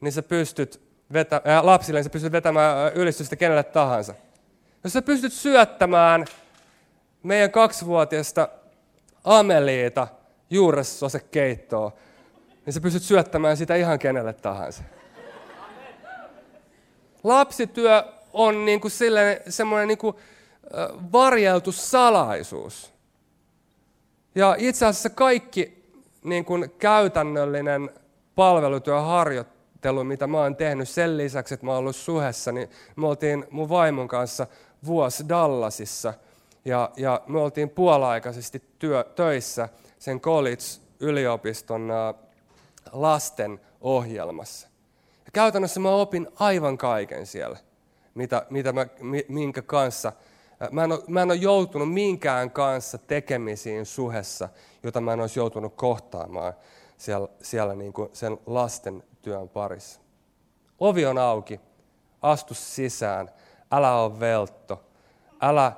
niin 0.00 0.12
sä 0.12 0.22
pystyt 0.22 0.80
vetä, 1.12 1.42
äh, 1.48 1.64
lapsille, 1.64 1.98
niin 1.98 2.04
sä 2.04 2.10
pystyt 2.10 2.32
vetämään 2.32 2.86
äh, 2.86 2.92
ylistystä 2.94 3.36
kenelle 3.36 3.64
tahansa. 3.64 4.14
Jos 4.84 4.92
sä 4.92 5.02
pystyt 5.02 5.32
syöttämään 5.32 6.24
meidän 7.22 7.50
kaksivuotiaista 7.50 8.48
Ameliita 9.24 10.08
keittoa, 11.30 11.92
niin 12.70 12.74
sä 12.74 12.80
pystyt 12.80 13.02
syöttämään 13.02 13.56
sitä 13.56 13.74
ihan 13.74 13.98
kenelle 13.98 14.32
tahansa. 14.32 14.82
Lapsityö 17.24 18.04
on 18.32 18.64
niin 18.64 18.80
kuin 18.80 18.92
semmoinen 19.48 19.88
niin 19.88 19.98
kuin, 19.98 20.16
varjeltu 21.12 21.72
salaisuus. 21.72 22.92
Ja 24.34 24.56
itse 24.58 24.86
asiassa 24.86 25.10
kaikki 25.10 25.84
niin 26.24 26.44
kuin 26.44 26.70
käytännöllinen 26.78 27.90
palvelutyöharjoittelu, 28.34 30.04
mitä 30.04 30.26
mä 30.26 30.38
oon 30.38 30.56
tehnyt 30.56 30.88
sen 30.88 31.16
lisäksi, 31.16 31.54
että 31.54 31.66
mä 31.66 31.72
oon 31.72 31.78
ollut 31.78 31.96
suhessa, 31.96 32.52
niin 32.52 32.70
me 32.96 33.06
oltiin 33.06 33.46
mun 33.50 33.68
vaimon 33.68 34.08
kanssa 34.08 34.46
vuosi 34.86 35.28
Dallasissa 35.28 36.14
ja, 36.64 36.90
ja 36.96 37.20
me 37.26 37.40
oltiin 37.40 37.70
puola-aikaisesti 37.70 38.62
työ, 38.78 39.04
töissä 39.14 39.68
sen 39.98 40.20
college-yliopiston 40.20 41.88
lasten 42.92 43.60
ohjelmassa. 43.80 44.68
Ja 45.24 45.30
käytännössä 45.32 45.80
mä 45.80 45.90
opin 45.90 46.28
aivan 46.34 46.78
kaiken 46.78 47.26
siellä, 47.26 47.58
mitä, 48.14 48.46
mitä 48.50 48.72
mä, 48.72 48.86
minkä 49.28 49.62
kanssa. 49.62 50.12
Mä 50.70 50.84
en, 50.84 50.92
ole, 50.92 51.02
mä 51.08 51.22
en 51.22 51.30
ole 51.30 51.38
joutunut 51.38 51.92
minkään 51.92 52.50
kanssa 52.50 52.98
tekemisiin 52.98 53.86
suhessa, 53.86 54.48
jota 54.82 55.00
mä 55.00 55.12
en 55.12 55.20
olisi 55.20 55.38
joutunut 55.38 55.74
kohtaamaan 55.74 56.52
siellä, 56.96 57.28
siellä 57.42 57.74
niin 57.74 57.92
kuin 57.92 58.10
sen 58.12 58.38
lasten 58.46 59.02
työn 59.22 59.48
parissa. 59.48 60.00
Ovi 60.78 61.06
on 61.06 61.18
auki, 61.18 61.60
astu 62.22 62.54
sisään, 62.54 63.30
älä 63.70 63.94
ole 63.94 64.20
veltto, 64.20 64.84
älä 65.40 65.72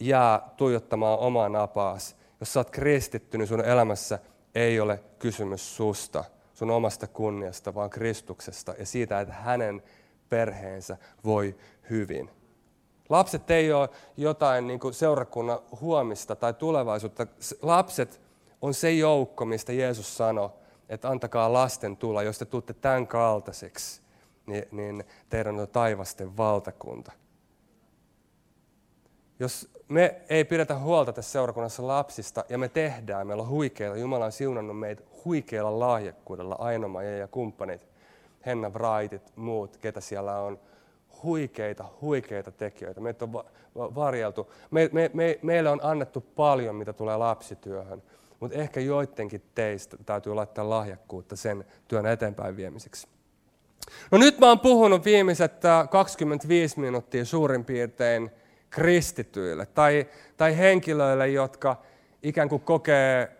jää 0.00 0.48
tuijottamaan 0.56 1.18
omaa 1.18 1.48
napaas. 1.48 2.16
Jos 2.40 2.52
sä 2.52 2.60
oot 2.60 2.70
kristitty, 2.70 3.38
niin 3.38 3.48
sun 3.48 3.64
elämässä 3.64 4.18
ei 4.54 4.80
ole 4.80 5.00
kysymys 5.18 5.76
susta, 5.76 6.24
sun 6.54 6.70
omasta 6.70 7.06
kunniasta, 7.06 7.74
vaan 7.74 7.90
Kristuksesta 7.90 8.74
ja 8.78 8.86
siitä, 8.86 9.20
että 9.20 9.34
hänen 9.34 9.82
perheensä 10.28 10.96
voi 11.24 11.56
hyvin. 11.90 12.30
Lapset 13.08 13.50
ei 13.50 13.72
ole 13.72 13.88
jotain 14.16 14.66
niin 14.66 14.80
kuin 14.80 14.94
seurakunnan 14.94 15.58
huomista 15.80 16.36
tai 16.36 16.54
tulevaisuutta. 16.54 17.26
Lapset 17.62 18.20
on 18.62 18.74
se 18.74 18.92
joukko, 18.92 19.44
mistä 19.44 19.72
Jeesus 19.72 20.16
sanoi, 20.16 20.50
että 20.88 21.08
antakaa 21.08 21.52
lasten 21.52 21.96
tulla. 21.96 22.22
Jos 22.22 22.38
te 22.38 22.44
tuutte 22.44 22.72
tämän 22.72 23.06
kaltaiseksi, 23.06 24.00
niin, 24.46 24.64
niin 24.72 25.04
teidän 25.28 25.60
on 25.60 25.68
taivasten 25.68 26.36
valtakunta. 26.36 27.12
Jos 29.38 29.68
me 29.88 30.20
ei 30.28 30.44
pidetä 30.44 30.78
huolta 30.78 31.12
tässä 31.12 31.32
seurakunnassa 31.32 31.86
lapsista, 31.86 32.44
ja 32.48 32.58
me 32.58 32.68
tehdään, 32.68 33.26
meillä 33.26 33.42
on 33.42 33.48
huikeita, 33.48 33.96
Jumala 33.96 34.24
on 34.24 34.32
siunannut 34.32 34.78
meitä 34.78 35.02
huikeilla 35.24 35.78
lahjakkuudella, 35.78 36.54
Ainoma 36.54 37.02
ja 37.02 37.28
kumppanit, 37.28 37.86
Henna 38.46 38.70
Wrightit, 38.70 39.36
muut, 39.36 39.76
ketä 39.76 40.00
siellä 40.00 40.40
on, 40.40 40.58
huikeita, 41.22 41.84
huikeita 42.00 42.50
tekijöitä. 42.50 43.00
Meitä 43.00 43.24
on 43.24 43.32
va- 43.32 43.44
va- 43.76 43.94
varjeltu. 43.94 44.52
Me, 44.70 44.90
me, 44.92 45.10
me, 45.14 45.38
meille 45.42 45.70
on 45.70 45.80
annettu 45.82 46.20
paljon, 46.20 46.76
mitä 46.76 46.92
tulee 46.92 47.16
lapsityöhön, 47.16 48.02
mutta 48.40 48.58
ehkä 48.58 48.80
joidenkin 48.80 49.42
teistä 49.54 49.96
täytyy 50.06 50.34
laittaa 50.34 50.70
lahjakkuutta 50.70 51.36
sen 51.36 51.64
työn 51.88 52.06
eteenpäin 52.06 52.56
viemiseksi. 52.56 53.08
No 54.10 54.18
nyt 54.18 54.38
mä 54.38 54.48
oon 54.48 54.60
puhunut 54.60 55.04
viimeiset 55.04 55.52
25 55.90 56.80
minuuttia 56.80 57.24
suurin 57.24 57.64
piirtein 57.64 58.30
kristityille 58.74 59.66
tai, 59.66 60.06
tai 60.36 60.58
henkilöille, 60.58 61.28
jotka 61.28 61.76
ikään 62.22 62.48
kuin 62.48 62.62
kokee 62.62 63.36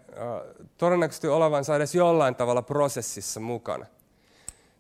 todennäköisesti 0.79 1.29
olevansa 1.29 1.77
edes 1.77 1.95
jollain 1.95 2.35
tavalla 2.35 2.63
prosessissa 2.63 3.41
mukana. 3.41 3.87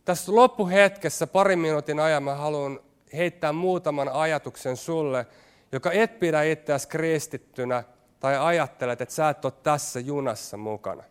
Tässä 0.04 0.34
loppuhetkessä 0.34 1.26
parin 1.26 1.58
minuutin 1.58 2.00
ajan 2.00 2.22
mä 2.22 2.34
haluan 2.34 2.80
heittää 3.12 3.52
muutaman 3.52 4.08
ajatuksen 4.08 4.76
sulle, 4.76 5.26
joka 5.72 5.92
et 5.92 6.18
pidä 6.18 6.42
itseäsi 6.42 6.88
kristittynä 6.88 7.84
tai 8.20 8.38
ajattelet, 8.38 9.00
että 9.00 9.14
sä 9.14 9.28
et 9.28 9.44
ole 9.44 9.52
tässä 9.62 10.00
junassa 10.00 10.56
mukana. 10.56 11.02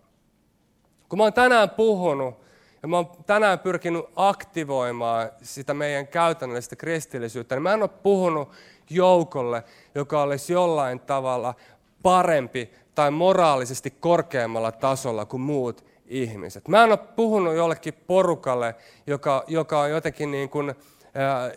Kun 1.09 1.19
mä 1.19 1.23
oon 1.23 1.33
tänään 1.33 1.69
puhunut 1.69 2.43
ja 2.83 2.87
mä 2.87 2.95
oon 2.95 3.11
tänään 3.25 3.59
pyrkinyt 3.59 4.05
aktivoimaan 4.15 5.29
sitä 5.41 5.73
meidän 5.73 6.07
käytännöllistä 6.07 6.75
kristillisyyttä, 6.75 7.55
niin 7.55 7.63
mä 7.63 7.73
en 7.73 7.81
ole 7.81 7.89
puhunut 8.03 8.51
joukolle, 8.89 9.63
joka 9.95 10.21
olisi 10.21 10.53
jollain 10.53 10.99
tavalla 10.99 11.55
parempi 12.03 12.73
tai 12.95 13.11
moraalisesti 13.11 13.91
korkeammalla 13.91 14.71
tasolla 14.71 15.25
kuin 15.25 15.41
muut 15.41 15.85
ihmiset. 16.05 16.67
Mä 16.67 16.83
en 16.83 16.89
ole 16.89 16.97
puhunut 16.97 17.55
jollekin 17.55 17.93
porukalle, 17.93 18.75
joka, 19.07 19.43
joka 19.47 19.79
on 19.79 19.89
jotenkin 19.89 20.31
niin 20.31 20.49
kuin, 20.49 20.69
äh, 20.69 20.75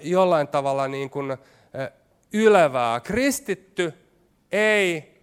jollain 0.01 0.49
tavalla 0.49 0.89
niin 0.89 1.11
kuin, 1.11 1.31
äh, 1.31 1.39
ylevää. 2.33 3.01
Kristitty 3.01 3.95
ei 4.53 5.17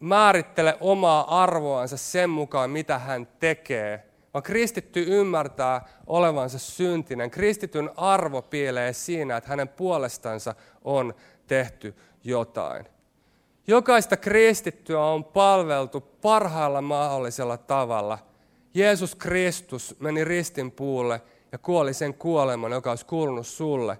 määrittele 0.00 0.76
omaa 0.80 1.42
arvoansa 1.42 1.96
sen 1.96 2.30
mukaan, 2.30 2.70
mitä 2.70 2.98
hän 2.98 3.28
tekee, 3.40 4.07
vaan 4.34 4.42
kristitty 4.42 5.04
ymmärtää 5.06 5.88
olevansa 6.06 6.58
syntinen. 6.58 7.30
Kristityn 7.30 7.90
arvo 7.96 8.42
piilee 8.42 8.92
siinä, 8.92 9.36
että 9.36 9.50
hänen 9.50 9.68
puolestansa 9.68 10.54
on 10.84 11.14
tehty 11.46 11.94
jotain. 12.24 12.86
Jokaista 13.66 14.16
kristittyä 14.16 15.04
on 15.04 15.24
palveltu 15.24 16.00
parhaalla 16.00 16.82
mahdollisella 16.82 17.56
tavalla. 17.56 18.18
Jeesus 18.74 19.14
Kristus 19.14 19.96
meni 20.00 20.24
ristin 20.24 20.70
puulle 20.70 21.22
ja 21.52 21.58
kuoli 21.58 21.94
sen 21.94 22.14
kuoleman, 22.14 22.72
joka 22.72 22.90
olisi 22.90 23.06
kuulunut 23.06 23.46
sulle 23.46 23.98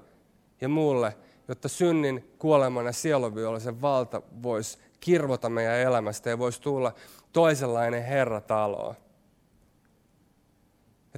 ja 0.61 0.69
mulle, 0.69 1.17
jotta 1.49 1.69
synnin 1.69 2.35
kuoleman 2.39 2.87
ja 2.87 2.93
sielunvihollisen 2.93 3.81
valta 3.83 4.23
voisi 4.43 4.79
kirvota 5.01 5.49
meidän 5.49 5.79
elämästä 5.79 6.31
ja 6.31 6.39
voisi 6.39 6.63
tulla 6.63 6.93
toisenlainen 7.33 8.05
Herra 8.05 8.41
taloon. 8.41 8.95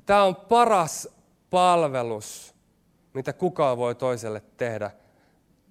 Ja 0.00 0.04
tämä 0.06 0.24
on 0.24 0.36
paras 0.36 1.08
palvelus, 1.50 2.54
mitä 3.14 3.32
kukaan 3.32 3.78
voi 3.78 3.94
toiselle 3.94 4.42
tehdä. 4.56 4.90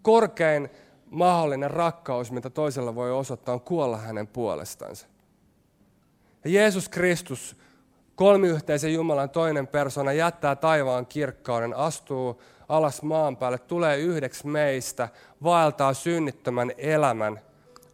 Korkein 0.01 0.69
mahdollinen 1.05 1.71
rakkaus, 1.71 2.31
mitä 2.31 2.49
toisella 2.49 2.95
voi 2.95 3.11
osoittaa, 3.11 3.53
on 3.53 3.61
kuolla 3.61 3.97
hänen 3.97 4.27
puolestansa. 4.27 5.07
Ja 6.43 6.49
Jeesus 6.51 6.89
Kristus, 6.89 7.55
kolmiyhteisen 8.15 8.93
Jumalan 8.93 9.29
toinen 9.29 9.67
persona, 9.67 10.13
jättää 10.13 10.55
taivaan 10.55 11.05
kirkkauden, 11.05 11.73
astuu 11.73 12.41
alas 12.67 13.01
maan 13.01 13.37
päälle, 13.37 13.57
tulee 13.57 13.97
yhdeksi 13.97 14.47
meistä, 14.47 15.09
vaeltaa 15.43 15.93
synnittömän 15.93 16.71
elämän, 16.77 17.39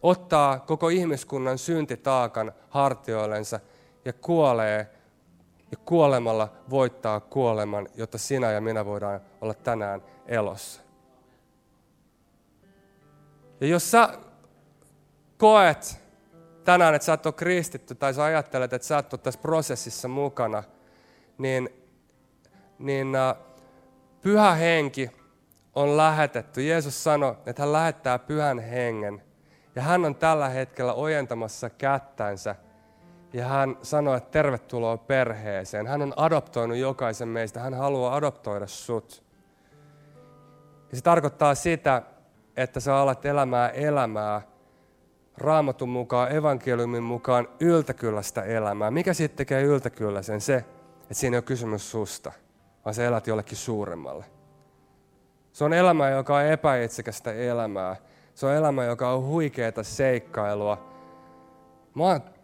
ottaa 0.02 0.58
koko 0.58 0.88
ihmiskunnan 0.88 1.58
syntitaakan 1.58 2.52
hartioillensa 2.68 3.60
ja 4.04 4.12
kuolee 4.12 4.95
ja 5.70 5.76
kuolemalla 5.84 6.52
voittaa 6.70 7.20
kuoleman, 7.20 7.88
jotta 7.94 8.18
sinä 8.18 8.52
ja 8.52 8.60
minä 8.60 8.84
voidaan 8.84 9.20
olla 9.40 9.54
tänään 9.54 10.02
elossa. 10.26 10.80
Ja 13.60 13.66
jos 13.66 13.90
sä 13.90 14.08
koet 15.38 16.00
tänään, 16.64 16.94
että 16.94 17.06
sä 17.06 17.12
et 17.12 17.26
ole 17.26 17.34
kristitty 17.34 17.94
tai 17.94 18.14
sä 18.14 18.24
ajattelet, 18.24 18.72
että 18.72 18.88
sä 18.88 18.98
et 18.98 19.12
ole 19.12 19.20
tässä 19.20 19.40
prosessissa 19.40 20.08
mukana, 20.08 20.62
niin, 21.38 21.68
niin 22.78 23.08
uh, 23.08 23.46
pyhä 24.20 24.54
henki 24.54 25.10
on 25.74 25.96
lähetetty. 25.96 26.62
Jeesus 26.62 27.04
sanoi, 27.04 27.36
että 27.46 27.62
hän 27.62 27.72
lähettää 27.72 28.18
pyhän 28.18 28.58
hengen. 28.58 29.22
Ja 29.74 29.82
hän 29.82 30.04
on 30.04 30.14
tällä 30.14 30.48
hetkellä 30.48 30.94
ojentamassa 30.94 31.70
kättänsä. 31.70 32.56
Ja 33.36 33.44
hän 33.48 33.76
sanoi, 33.82 34.16
että 34.16 34.30
tervetuloa 34.30 34.96
perheeseen. 34.96 35.86
Hän 35.86 36.02
on 36.02 36.12
adoptoinut 36.16 36.76
jokaisen 36.76 37.28
meistä. 37.28 37.60
Hän 37.60 37.74
haluaa 37.74 38.14
adoptoida 38.14 38.66
sut. 38.66 39.24
Ja 40.90 40.96
se 40.96 41.02
tarkoittaa 41.02 41.54
sitä, 41.54 42.02
että 42.56 42.80
sä 42.80 42.96
alat 42.96 43.26
elämää 43.26 43.68
elämää 43.68 44.42
raamatun 45.36 45.88
mukaan, 45.88 46.32
evankeliumin 46.32 47.02
mukaan 47.02 47.48
yltäkyllästä 47.60 48.42
elämää. 48.42 48.90
Mikä 48.90 49.14
siitä 49.14 49.36
tekee 49.36 49.62
yltäkylläisen? 49.62 50.40
Se, 50.40 50.56
että 51.02 51.14
siinä 51.14 51.34
ei 51.34 51.38
ole 51.38 51.42
kysymys 51.42 51.90
susta, 51.90 52.32
vaan 52.84 52.94
sä 52.94 53.04
elät 53.04 53.26
jollekin 53.26 53.58
suuremmalle. 53.58 54.24
Se 55.52 55.64
on 55.64 55.72
elämä, 55.72 56.10
joka 56.10 56.36
on 56.36 56.44
epäitsekästä 56.44 57.32
elämää. 57.32 57.96
Se 58.34 58.46
on 58.46 58.54
elämä, 58.54 58.84
joka 58.84 59.10
on 59.10 59.24
huikeaa 59.24 59.82
seikkailua. 59.82 60.96
Mä 61.94 62.02
oon 62.04 62.35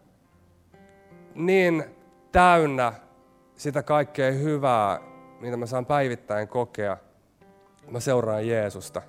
niin 1.35 1.85
täynnä 2.33 2.93
sitä 3.57 3.83
kaikkea 3.83 4.33
hyvää, 4.33 5.01
mitä 5.41 5.57
mä 5.57 5.67
saan 5.67 5.87
päivittäin 5.87 6.49
kokea. 6.49 6.97
Mä 7.91 8.01
seuraan 8.01 8.49
Jeesusta. 8.49 9.03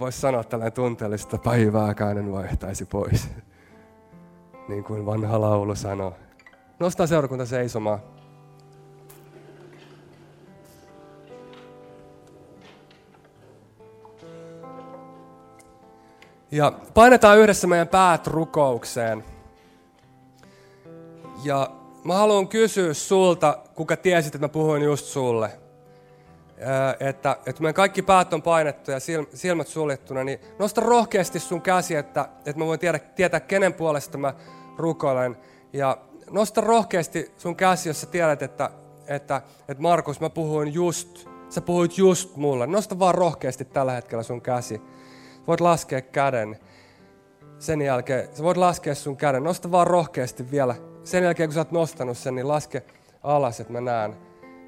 Voisi 0.00 0.20
sanoa 0.20 0.44
tällainen 0.44 0.72
tunteellista 0.72 1.38
päivääkään 1.38 2.18
en 2.18 2.32
vaihtaisi 2.32 2.84
pois. 2.84 3.28
Niin 4.68 4.84
kuin 4.84 5.06
vanha 5.06 5.40
laulu 5.40 5.74
sanoo. 5.74 6.14
Nostaa 6.78 7.06
seurakunta 7.06 7.46
seisomaan. 7.46 7.98
Ja 16.50 16.72
painetaan 16.94 17.38
yhdessä 17.38 17.66
meidän 17.66 17.88
päät 17.88 18.26
rukoukseen. 18.26 19.24
Ja 21.44 21.70
mä 22.04 22.14
haluan 22.14 22.48
kysyä 22.48 22.94
sulta, 22.94 23.58
kuka 23.74 23.96
tiesit, 23.96 24.34
että 24.34 24.44
mä 24.44 24.52
puhuin 24.52 24.82
just 24.82 25.06
sulle. 25.06 25.50
Että, 27.00 27.36
että 27.46 27.62
meidän 27.62 27.74
kaikki 27.74 28.02
päät 28.02 28.32
on 28.32 28.42
painettu 28.42 28.90
ja 28.90 28.98
silmät 29.34 29.68
suljettuna, 29.68 30.24
niin 30.24 30.40
nosta 30.58 30.80
rohkeasti 30.80 31.40
sun 31.40 31.62
käsi, 31.62 31.94
että, 31.94 32.28
että 32.38 32.58
mä 32.58 32.66
voin 32.66 32.80
tiedä, 32.80 32.98
tietää, 32.98 33.40
kenen 33.40 33.74
puolesta 33.74 34.18
mä 34.18 34.34
rukoilen. 34.78 35.36
Ja 35.72 35.98
nosta 36.30 36.60
rohkeasti 36.60 37.32
sun 37.36 37.56
käsi, 37.56 37.88
jos 37.88 38.00
sä 38.00 38.06
tiedät, 38.06 38.42
että, 38.42 38.70
että, 39.06 39.42
että 39.68 39.82
Markus, 39.82 40.20
mä 40.20 40.30
puhuin 40.30 40.74
just, 40.74 41.28
sä 41.48 41.60
puhuit 41.60 41.98
just 41.98 42.36
mulle. 42.36 42.66
Nosta 42.66 42.98
vaan 42.98 43.14
rohkeasti 43.14 43.64
tällä 43.64 43.92
hetkellä 43.92 44.22
sun 44.22 44.40
käsi 44.40 44.80
voit 45.46 45.60
laskea 45.60 46.00
käden. 46.00 46.58
Sen 47.58 47.82
jälkeen 47.82 48.36
sä 48.36 48.42
voit 48.42 48.56
laskea 48.56 48.94
sun 48.94 49.16
käden. 49.16 49.44
Nosta 49.44 49.70
vaan 49.70 49.86
rohkeasti 49.86 50.50
vielä. 50.50 50.91
Sen 51.04 51.24
jälkeen 51.24 51.48
kun 51.48 51.54
sä 51.54 51.60
oot 51.60 51.72
nostanut 51.72 52.18
sen, 52.18 52.34
niin 52.34 52.48
laske 52.48 52.82
alas, 53.22 53.60
että 53.60 53.72
mä 53.72 53.80
näen. 53.80 54.16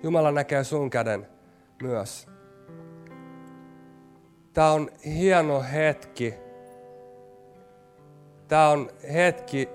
Jumala 0.03 0.33
näkee 0.33 0.65
sun 0.65 0.91
käden 0.91 1.27
myös. 1.83 2.27
Tämä 4.53 4.71
on 4.71 4.91
hieno 5.05 5.63
hetki. 5.73 6.35
Tämä 8.49 8.69
on 8.69 8.91
hetki, 9.13 9.69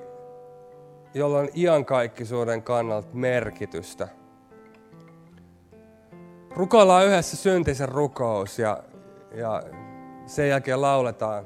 jolla 1.14 1.39
on 1.39 1.49
iankaikkisuuden 1.55 2.64
kannalta 2.64 3.07
merkitystä. 3.14 4.07
Rukoillaan 6.55 7.05
yhdessä 7.05 7.38
syntisen 7.38 7.89
rukous 7.89 8.60
ja, 8.60 8.84
ja 9.32 9.64
sen 10.26 10.49
jälkeen 10.49 10.82
lauletaan 10.82 11.45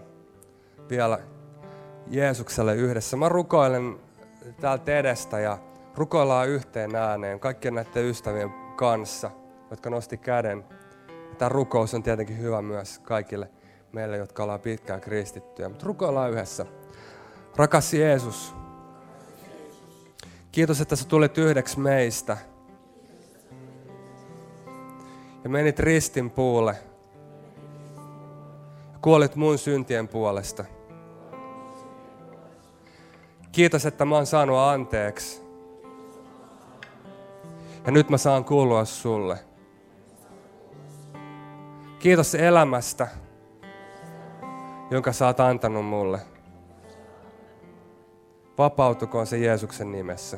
vielä 0.89 1.19
Jeesukselle 2.07 2.75
yhdessä. 2.75 3.17
Mä 3.17 3.29
rukoilen 3.29 3.99
täältä 4.61 4.97
edestä 4.97 5.39
ja 5.39 5.57
rukoillaan 5.95 6.49
yhteen 6.49 6.95
ääneen 6.95 7.39
kaikkien 7.39 7.73
näiden 7.73 8.05
ystävien 8.05 8.53
kanssa, 8.75 9.31
jotka 9.71 9.89
nosti 9.89 10.17
käden. 10.17 10.63
Tämä 11.37 11.49
rukous 11.49 11.93
on 11.93 12.03
tietenkin 12.03 12.39
hyvä 12.39 12.61
myös 12.61 12.99
kaikille 12.99 13.49
meille, 13.91 14.17
jotka 14.17 14.43
ollaan 14.43 14.59
pitkään 14.59 15.01
kristittyjä, 15.01 15.69
mutta 15.69 15.85
rukoillaan 15.85 16.31
yhdessä. 16.31 16.65
Rakas 17.55 17.93
Jeesus, 17.93 18.55
kiitos, 20.51 20.81
että 20.81 20.95
sä 20.95 21.07
tulit 21.07 21.37
yhdeksi 21.37 21.79
meistä 21.79 22.37
ja 25.43 25.49
menit 25.49 25.79
ristin 25.79 26.31
puulle 26.31 26.75
kuolit 29.01 29.35
mun 29.35 29.57
syntien 29.57 30.07
puolesta. 30.07 30.65
Kiitos, 33.53 33.85
että 33.85 34.05
mä 34.05 34.15
oon 34.15 34.25
saanut 34.25 34.57
anteeksi. 34.57 35.43
Ja 37.85 37.91
nyt 37.91 38.09
mä 38.09 38.17
saan 38.17 38.45
kuulua 38.45 38.85
sulle. 38.85 39.39
Kiitos 41.99 42.35
elämästä, 42.35 43.07
jonka 44.91 45.13
sä 45.13 45.25
oot 45.25 45.39
antanut 45.39 45.85
mulle. 45.85 46.19
Vapautukoon 48.57 49.27
se 49.27 49.37
Jeesuksen 49.37 49.91
nimessä. 49.91 50.37